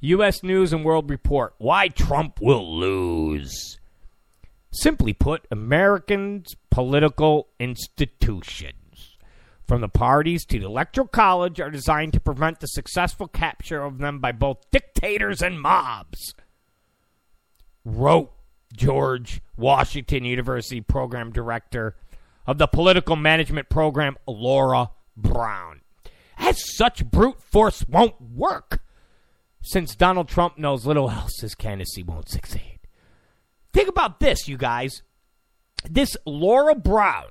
U.S. 0.00 0.42
News 0.42 0.72
and 0.72 0.84
World 0.84 1.10
Report 1.10 1.54
Why 1.58 1.88
Trump 1.88 2.40
Will 2.40 2.78
Lose. 2.78 3.78
Simply 4.72 5.12
put, 5.12 5.46
Americans' 5.50 6.54
political 6.70 7.48
institutions, 7.58 9.18
from 9.66 9.80
the 9.80 9.88
parties 9.88 10.46
to 10.46 10.58
the 10.58 10.64
Electoral 10.64 11.08
College, 11.08 11.60
are 11.60 11.70
designed 11.70 12.14
to 12.14 12.20
prevent 12.20 12.60
the 12.60 12.68
successful 12.68 13.28
capture 13.28 13.82
of 13.82 13.98
them 13.98 14.20
by 14.20 14.32
both 14.32 14.70
dictators 14.70 15.42
and 15.42 15.60
mobs. 15.60 16.34
Wrote 17.84 18.32
George 18.74 19.42
Washington 19.56 20.24
University 20.24 20.80
Program 20.80 21.32
Director 21.32 21.96
of 22.46 22.56
the 22.56 22.68
Political 22.68 23.16
Management 23.16 23.68
Program, 23.68 24.16
Laura 24.26 24.90
Brown. 25.16 25.79
As 26.40 26.74
such, 26.76 27.04
brute 27.04 27.40
force 27.40 27.84
won't 27.86 28.20
work 28.20 28.82
since 29.62 29.94
Donald 29.94 30.28
Trump 30.28 30.58
knows 30.58 30.86
little 30.86 31.10
else 31.10 31.40
his 31.40 31.54
candidacy 31.54 32.02
won't 32.02 32.28
succeed. 32.28 32.80
Think 33.72 33.88
about 33.88 34.18
this, 34.20 34.48
you 34.48 34.56
guys. 34.56 35.02
This 35.88 36.16
Laura 36.26 36.74
Brown 36.74 37.26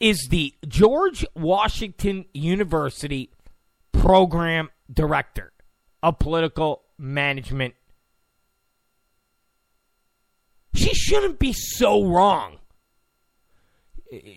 is 0.00 0.28
the 0.30 0.54
George 0.66 1.26
Washington 1.34 2.24
University 2.32 3.30
Program 3.92 4.70
Director 4.92 5.52
of 6.02 6.18
Political 6.18 6.82
Management. 6.98 7.74
She 10.74 10.94
shouldn't 10.94 11.40
be 11.40 11.52
so 11.52 12.04
wrong. 12.04 12.58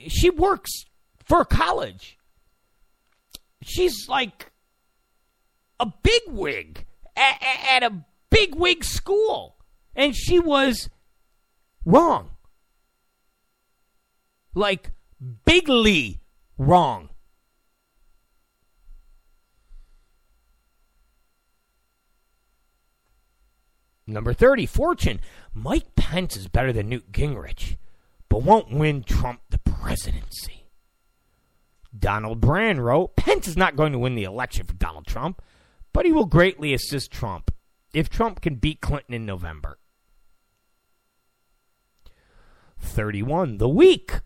She 0.08 0.32
works 0.32 0.86
for 1.24 1.46
college. 1.46 2.18
She's 3.64 4.08
like 4.08 4.52
a 5.80 5.92
big 6.04 6.22
wig 6.28 6.86
at, 7.16 7.38
at 7.70 7.84
a 7.84 8.06
big 8.30 8.56
wig 8.56 8.84
school. 8.84 9.58
And 9.96 10.16
she 10.16 10.40
was 10.40 10.90
wrong. 11.86 12.32
Like 14.56 14.92
bigly 15.46 16.22
wrong. 16.58 17.10
Number 24.08 24.34
30, 24.34 24.66
Fortune. 24.66 25.22
Mike 25.54 25.96
Pence 25.96 26.36
is 26.36 26.48
better 26.48 26.74
than 26.74 26.90
Newt 26.90 27.12
Gingrich, 27.12 27.78
but 28.30 28.44
won't 28.44 28.72
win 28.72 29.04
Trump 29.04 29.42
the 29.50 29.58
presidency. 29.60 30.61
Donald 31.98 32.39
Brand 32.39 32.84
wrote 32.84 33.16
Pence 33.16 33.48
is 33.48 33.58
not 33.58 33.76
going 33.76 33.92
to 33.92 34.00
win 34.00 34.16
the 34.16 34.24
election 34.24 34.66
for 34.66 34.74
Donald 34.74 35.06
Trump, 35.06 35.42
but 35.94 36.06
he 36.06 36.12
will 36.12 36.26
greatly 36.26 36.74
assist 36.74 37.12
Trump 37.12 37.52
if 37.94 38.10
Trump 38.10 38.42
can 38.42 38.56
beat 38.56 38.82
Clinton 38.82 39.14
in 39.14 39.26
November. 39.26 39.78
31. 42.80 43.58
The 43.58 43.70
week. 43.70 44.20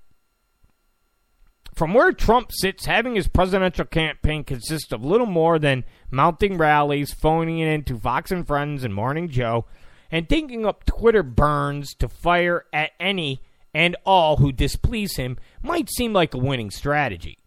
From 1.73 1.93
where 1.93 2.13
Trump 2.13 2.51
sits, 2.53 2.85
having 2.85 3.15
his 3.15 3.27
presidential 3.27 3.83
campaign 3.83 4.45
consists 4.45 4.93
of 4.93 5.03
little 5.03 5.25
more 5.25 5.59
than 5.59 5.83
mounting 6.09 6.57
rallies, 6.57 7.13
phoning 7.13 7.59
it 7.59 7.67
into 7.67 7.97
Fox 7.97 8.31
and 8.31 8.47
Friends 8.47 8.85
and 8.85 8.93
Morning 8.93 9.27
Joe, 9.27 9.65
and 10.09 10.29
thinking 10.29 10.65
up 10.65 10.85
Twitter 10.85 11.23
burns 11.23 11.93
to 11.95 12.07
fire 12.07 12.63
at 12.71 12.91
any 12.97 13.41
and 13.73 13.97
all 14.05 14.37
who 14.37 14.53
displease 14.53 15.17
him 15.17 15.37
might 15.61 15.89
seem 15.89 16.13
like 16.13 16.33
a 16.33 16.37
winning 16.37 16.71
strategy. 16.71 17.39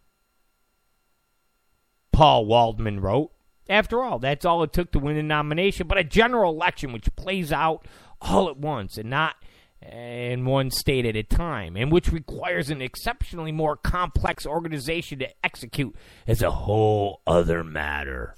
Paul 2.19 2.47
Waldman 2.47 2.99
wrote, 2.99 3.31
After 3.69 4.03
all, 4.03 4.19
that's 4.19 4.45
all 4.45 4.65
it 4.65 4.73
took 4.73 4.91
to 4.91 4.99
win 4.99 5.15
the 5.15 5.23
nomination, 5.23 5.87
but 5.87 5.99
a 5.99 6.03
general 6.03 6.53
election 6.53 6.93
which 6.93 7.15
plays 7.15 7.53
out 7.53 7.87
all 8.21 8.49
at 8.49 8.57
once 8.57 8.99
and 8.99 9.09
not 9.09 9.37
in 9.81 10.45
one 10.45 10.73
state 10.73 11.07
at 11.07 11.15
a 11.15 11.23
time, 11.23 11.77
and 11.77 11.93
which 11.93 12.11
requires 12.11 12.71
an 12.71 12.83
exceptionally 12.83 13.53
more 13.53 13.77
complex 13.77 14.45
organization 14.45 15.21
to 15.21 15.29
execute 15.45 15.95
is 16.27 16.43
a 16.43 16.51
whole 16.51 17.21
other 17.25 17.63
matter. 17.63 18.35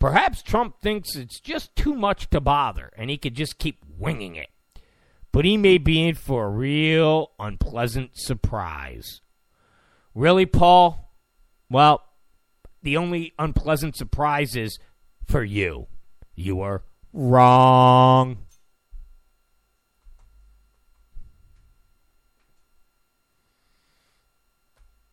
Perhaps 0.00 0.42
Trump 0.42 0.80
thinks 0.80 1.14
it's 1.14 1.38
just 1.38 1.76
too 1.76 1.94
much 1.94 2.28
to 2.30 2.40
bother 2.40 2.90
and 2.96 3.08
he 3.08 3.18
could 3.18 3.36
just 3.36 3.56
keep 3.56 3.84
winging 3.96 4.34
it. 4.34 4.48
But 5.30 5.44
he 5.44 5.56
may 5.56 5.78
be 5.78 6.08
in 6.08 6.16
for 6.16 6.46
a 6.46 6.50
real 6.50 7.30
unpleasant 7.38 8.18
surprise. 8.18 9.20
Really, 10.12 10.44
Paul? 10.44 11.09
Well, 11.70 12.02
the 12.82 12.96
only 12.96 13.32
unpleasant 13.38 13.96
surprise 13.96 14.56
is 14.56 14.78
for 15.26 15.44
you. 15.44 15.86
You 16.34 16.60
are 16.60 16.82
wrong. 17.12 18.38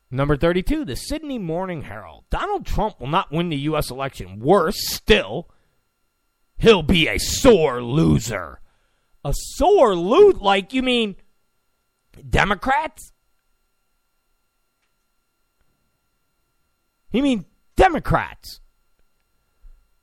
Number 0.10 0.38
32, 0.38 0.86
the 0.86 0.96
Sydney 0.96 1.38
Morning 1.38 1.82
Herald. 1.82 2.24
Donald 2.30 2.66
Trump 2.66 3.00
will 3.00 3.08
not 3.08 3.32
win 3.32 3.50
the 3.50 3.58
U.S. 3.58 3.92
election. 3.92 4.40
Worse 4.40 4.88
still, 4.88 5.50
he'll 6.58 6.82
be 6.82 7.08
a 7.08 7.18
sore 7.18 7.84
loser. 7.84 8.62
A 9.26 9.34
sore 9.34 9.96
loot? 9.96 10.42
Like, 10.42 10.74
you 10.74 10.82
mean 10.82 11.18
Democrats? 12.28 13.12
You 17.18 17.24
mean 17.24 17.46
Democrats? 17.76 18.60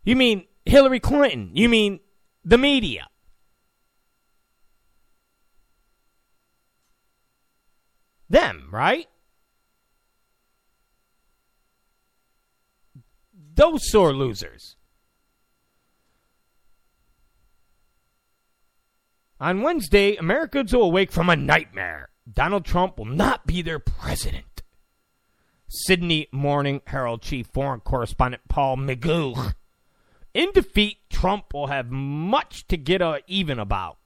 You 0.02 0.16
mean 0.16 0.48
Hillary 0.64 0.98
Clinton? 0.98 1.52
You 1.54 1.68
mean 1.68 2.00
the 2.44 2.58
media? 2.58 3.06
Them, 8.28 8.68
right? 8.72 9.06
those 13.54 13.88
sore 13.88 14.12
losers. 14.12 14.74
On 19.38 19.62
Wednesday, 19.62 20.16
Americans 20.16 20.72
will 20.72 20.82
awake 20.82 21.12
from 21.12 21.30
a 21.30 21.36
nightmare. 21.36 22.08
Donald 22.32 22.64
Trump 22.64 22.98
will 22.98 23.04
not 23.04 23.46
be 23.46 23.62
their 23.62 23.78
president. 23.78 24.53
Sydney 25.74 26.28
Morning 26.30 26.82
Herald 26.86 27.22
chief 27.22 27.48
foreign 27.48 27.80
correspondent 27.80 28.42
Paul 28.48 28.76
McGill. 28.76 29.54
In 30.32 30.52
defeat, 30.52 30.98
Trump 31.10 31.52
will 31.52 31.66
have 31.66 31.90
much 31.90 32.66
to 32.68 32.76
get 32.76 33.02
uh, 33.02 33.18
even 33.26 33.58
about, 33.58 33.98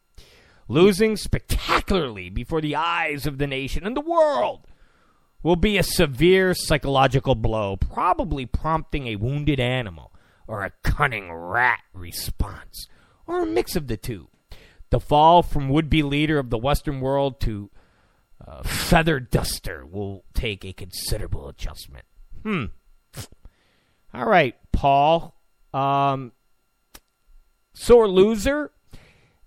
losing 0.66 1.16
spectacularly 1.16 2.30
before 2.30 2.60
the 2.60 2.74
eyes 2.74 3.26
of 3.26 3.38
the 3.38 3.46
nation 3.46 3.86
and 3.86 3.96
the 3.96 4.00
world 4.00 4.66
will 5.42 5.56
be 5.56 5.78
a 5.78 5.82
severe 5.82 6.54
psychological 6.54 7.34
blow, 7.34 7.76
probably 7.76 8.46
prompting 8.46 9.06
a 9.06 9.16
wounded 9.16 9.60
animal 9.60 10.12
or 10.46 10.64
a 10.64 10.72
cunning 10.82 11.30
rat 11.30 11.80
response, 11.92 12.88
or 13.26 13.42
a 13.42 13.46
mix 13.46 13.76
of 13.76 13.86
the 13.86 13.96
two. 13.96 14.28
The 14.90 14.98
fall 14.98 15.42
from 15.42 15.68
would 15.68 15.90
be 15.90 16.02
leader 16.02 16.38
of 16.38 16.48
the 16.48 16.58
Western 16.58 17.00
world 17.00 17.40
to 17.40 17.70
feather 18.62 19.20
duster 19.20 19.84
will 19.84 20.24
take 20.34 20.64
a 20.64 20.72
considerable 20.72 21.48
adjustment. 21.48 22.04
Hmm. 22.42 22.64
All 24.14 24.26
right, 24.26 24.54
Paul. 24.72 25.34
Um, 25.74 26.32
sore 27.74 28.08
loser 28.08 28.70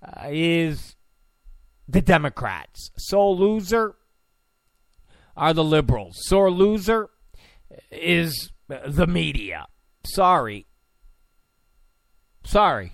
uh, 0.06 0.28
is 0.30 0.96
the 1.88 2.02
Democrats. 2.02 2.92
Sore 2.98 3.36
loser 3.36 3.96
are 5.36 5.54
the 5.54 5.64
liberals. 5.64 6.18
Sore 6.28 6.52
loser 6.52 7.10
is 7.92 8.52
the 8.68 9.08
media. 9.08 9.68
Sorry. 10.06 10.68
Sorry. 12.44 12.94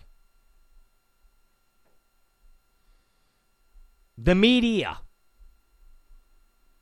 The 4.18 4.36
media. 4.36 5.00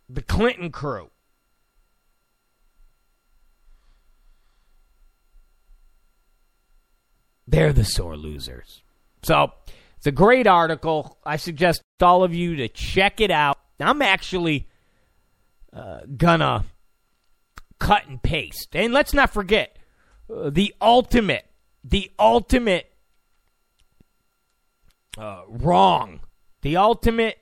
The 0.07 0.21
Clinton 0.21 0.71
crew. 0.71 1.09
They're 7.47 7.73
the 7.73 7.85
sore 7.85 8.17
losers. 8.17 8.81
So, 9.23 9.51
it's 9.97 10.07
a 10.07 10.11
great 10.11 10.45
article. 10.45 11.17
I 11.25 11.37
suggest 11.37 11.81
all 12.01 12.23
of 12.23 12.33
you 12.33 12.57
to 12.57 12.67
check 12.67 13.21
it 13.21 13.31
out. 13.31 13.57
I'm 13.79 14.01
actually 14.01 14.67
uh, 15.73 16.01
gonna 16.15 16.65
cut 17.79 18.07
and 18.07 18.21
paste. 18.21 18.75
And 18.75 18.93
let's 18.93 19.13
not 19.13 19.31
forget 19.31 19.77
uh, 20.31 20.49
the 20.49 20.73
ultimate, 20.81 21.45
the 21.83 22.11
ultimate 22.19 22.91
uh, 25.17 25.41
wrong, 25.47 26.21
the 26.61 26.77
ultimate 26.77 27.39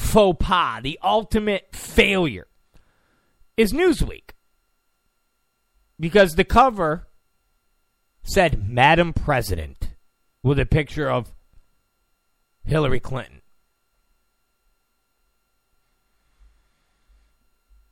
faux 0.00 0.36
pas, 0.44 0.80
the 0.82 0.98
ultimate 1.02 1.68
failure 1.76 2.48
is 3.56 3.72
Newsweek. 3.72 4.30
Because 5.98 6.34
the 6.34 6.44
cover 6.44 7.08
said 8.22 8.68
Madam 8.68 9.12
President 9.12 9.90
with 10.42 10.58
a 10.58 10.64
picture 10.64 11.10
of 11.10 11.32
Hillary 12.64 13.00
Clinton. 13.00 13.42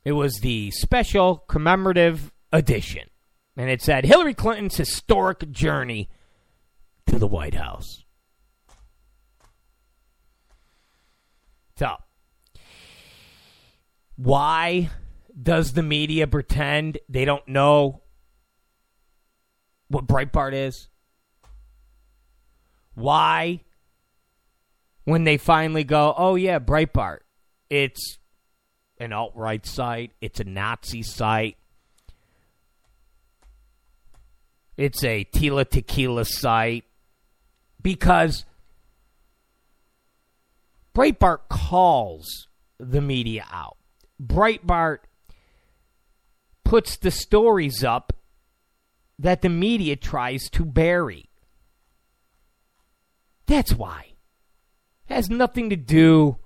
It 0.03 0.13
was 0.13 0.39
the 0.41 0.71
special 0.71 1.37
commemorative 1.47 2.31
edition. 2.51 3.09
And 3.55 3.69
it 3.69 3.81
said 3.81 4.05
Hillary 4.05 4.33
Clinton's 4.33 4.77
historic 4.77 5.51
journey 5.51 6.09
to 7.05 7.19
the 7.19 7.27
White 7.27 7.53
House. 7.53 8.03
So, 11.77 11.95
why 14.21 14.89
does 15.41 15.71
the 15.71 15.81
media 15.81 16.27
pretend 16.27 16.97
they 17.07 17.23
don't 17.23 17.47
know 17.47 18.01
what 19.87 20.07
Breitbart 20.07 20.51
is? 20.53 20.89
Why, 22.95 23.61
when 25.05 25.23
they 25.23 25.37
finally 25.37 25.85
go, 25.85 26.13
oh 26.17 26.35
yeah, 26.35 26.59
Breitbart, 26.59 27.19
it's 27.69 28.17
an 28.97 29.13
alt 29.13 29.31
right 29.35 29.65
site, 29.65 30.11
it's 30.19 30.41
a 30.41 30.43
Nazi 30.43 31.01
site, 31.01 31.55
it's 34.75 35.01
a 35.05 35.23
Tila 35.23 35.69
Tequila 35.69 36.25
site, 36.25 36.83
because 37.81 38.43
Breitbart 40.93 41.47
calls 41.49 42.49
the 42.79 42.99
media 42.99 43.45
out. 43.49 43.77
Breitbart 44.21 44.99
puts 46.63 46.97
the 46.97 47.11
stories 47.11 47.83
up 47.83 48.13
that 49.17 49.41
the 49.41 49.49
media 49.49 49.95
tries 49.95 50.49
to 50.51 50.63
bury. 50.63 51.29
That's 53.47 53.73
why. 53.73 54.13
It 55.07 55.15
has 55.15 55.29
nothing 55.29 55.69
to 55.71 55.75
do 55.75 56.37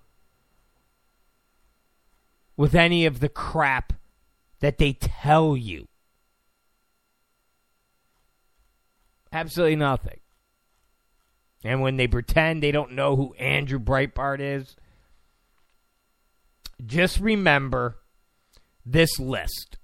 with 2.56 2.76
any 2.76 3.06
of 3.06 3.20
the 3.20 3.30
crap 3.30 3.94
that 4.60 4.78
they 4.78 4.94
tell 4.94 5.58
you. 5.58 5.88
Absolutely 9.32 9.76
nothing. 9.76 10.20
And 11.64 11.82
when 11.82 11.98
they 11.98 12.08
pretend 12.08 12.62
they 12.62 12.72
don't 12.72 12.94
know 12.94 13.16
who 13.16 13.34
Andrew 13.34 13.80
Breitbart 13.80 14.40
is, 14.40 14.76
just 16.86 17.20
remember 17.20 18.00
this 18.86 19.20
list. 19.20 19.78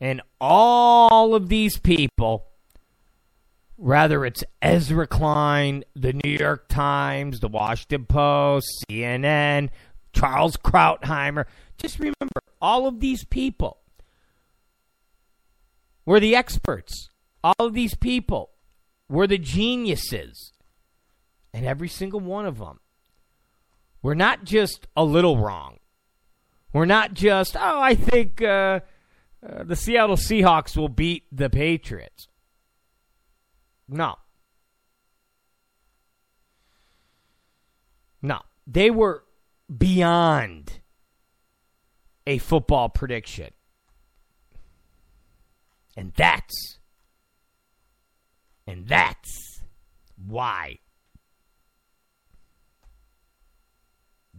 And 0.00 0.20
all 0.40 1.34
of 1.34 1.48
these 1.48 1.78
people, 1.78 2.46
whether 3.76 4.24
it's 4.24 4.42
Ezra 4.60 5.06
Klein, 5.06 5.84
the 5.94 6.12
New 6.12 6.30
York 6.30 6.68
Times, 6.68 7.40
the 7.40 7.48
Washington 7.48 8.06
Post, 8.06 8.66
CNN, 8.90 9.70
Charles 10.12 10.56
Krauthammer, 10.56 11.44
just 11.78 11.98
remember 11.98 12.40
all 12.60 12.86
of 12.86 13.00
these 13.00 13.24
people 13.24 13.78
were 16.04 16.20
the 16.20 16.34
experts. 16.34 17.08
All 17.44 17.54
of 17.58 17.74
these 17.74 17.94
people 17.94 18.50
were 19.08 19.26
the 19.26 19.38
geniuses. 19.38 20.52
And 21.54 21.66
every 21.66 21.88
single 21.88 22.20
one 22.20 22.46
of 22.46 22.58
them 22.58 22.80
were 24.02 24.14
not 24.14 24.44
just 24.44 24.86
a 24.96 25.04
little 25.04 25.38
wrong. 25.38 25.78
We're 26.72 26.86
not 26.86 27.14
just, 27.14 27.56
oh, 27.56 27.80
I 27.80 27.94
think 27.94 28.42
uh, 28.42 28.80
uh, 29.46 29.64
the 29.64 29.76
Seattle 29.76 30.16
Seahawks 30.16 30.76
will 30.76 30.88
beat 30.88 31.24
the 31.30 31.50
Patriots. 31.50 32.28
No. 33.88 34.16
No. 38.22 38.40
They 38.66 38.90
were 38.90 39.24
beyond 39.76 40.80
a 42.26 42.38
football 42.38 42.88
prediction. 42.88 43.50
And 45.96 46.12
that's 46.16 46.78
and 48.66 48.86
that's 48.86 49.60
why 50.16 50.78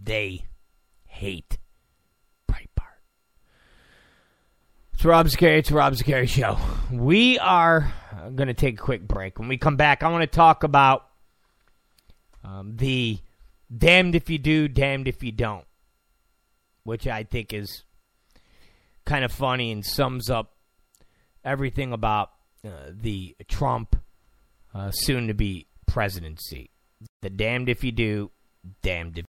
they 0.04 0.45
hate 1.06 1.58
Breitbart. 2.49 2.99
It's 4.93 5.06
Rob 5.06 5.28
Zicari. 5.28 5.60
It's 5.60 5.72
Rob 5.72 5.93
Zicari 5.93 6.28
Show. 6.28 6.58
We 6.91 7.39
are 7.39 7.93
going 8.36 8.47
to 8.47 8.54
take 8.54 8.80
a 8.80 8.84
quick 8.84 9.08
break. 9.08 9.39
When 9.39 9.47
we 9.47 9.58
come 9.58 9.76
back, 9.76 10.04
I 10.04 10.10
want 10.10 10.22
to 10.22 10.28
talk 10.28 10.64
about 10.64 11.08
um, 12.43 12.76
the 12.76 13.20
damned 13.76 14.16
if 14.16 14.30
you 14.30 14.38
do, 14.38 14.68
damned 14.68 15.08
if 15.08 15.24
you 15.24 15.32
don't, 15.32 15.66
which 16.84 17.08
I 17.08 17.24
think 17.24 17.54
is 17.54 17.84
kind 19.06 19.24
of 19.24 19.32
funny 19.32 19.72
and 19.72 19.86
sums 19.86 20.30
up 20.30 20.54
everything 21.43 21.91
about 21.93 22.32
uh, 22.66 22.91
the 22.91 23.36
Trump 23.47 23.95
uh, 24.74 24.91
soon 24.91 25.28
to 25.28 25.34
be 25.34 25.68
presidency. 25.86 26.70
The 27.22 27.30
damned 27.30 27.70
if 27.70 27.84
you 27.84 27.91
do, 27.91 28.32
damned 28.82 29.18
if 29.18 29.26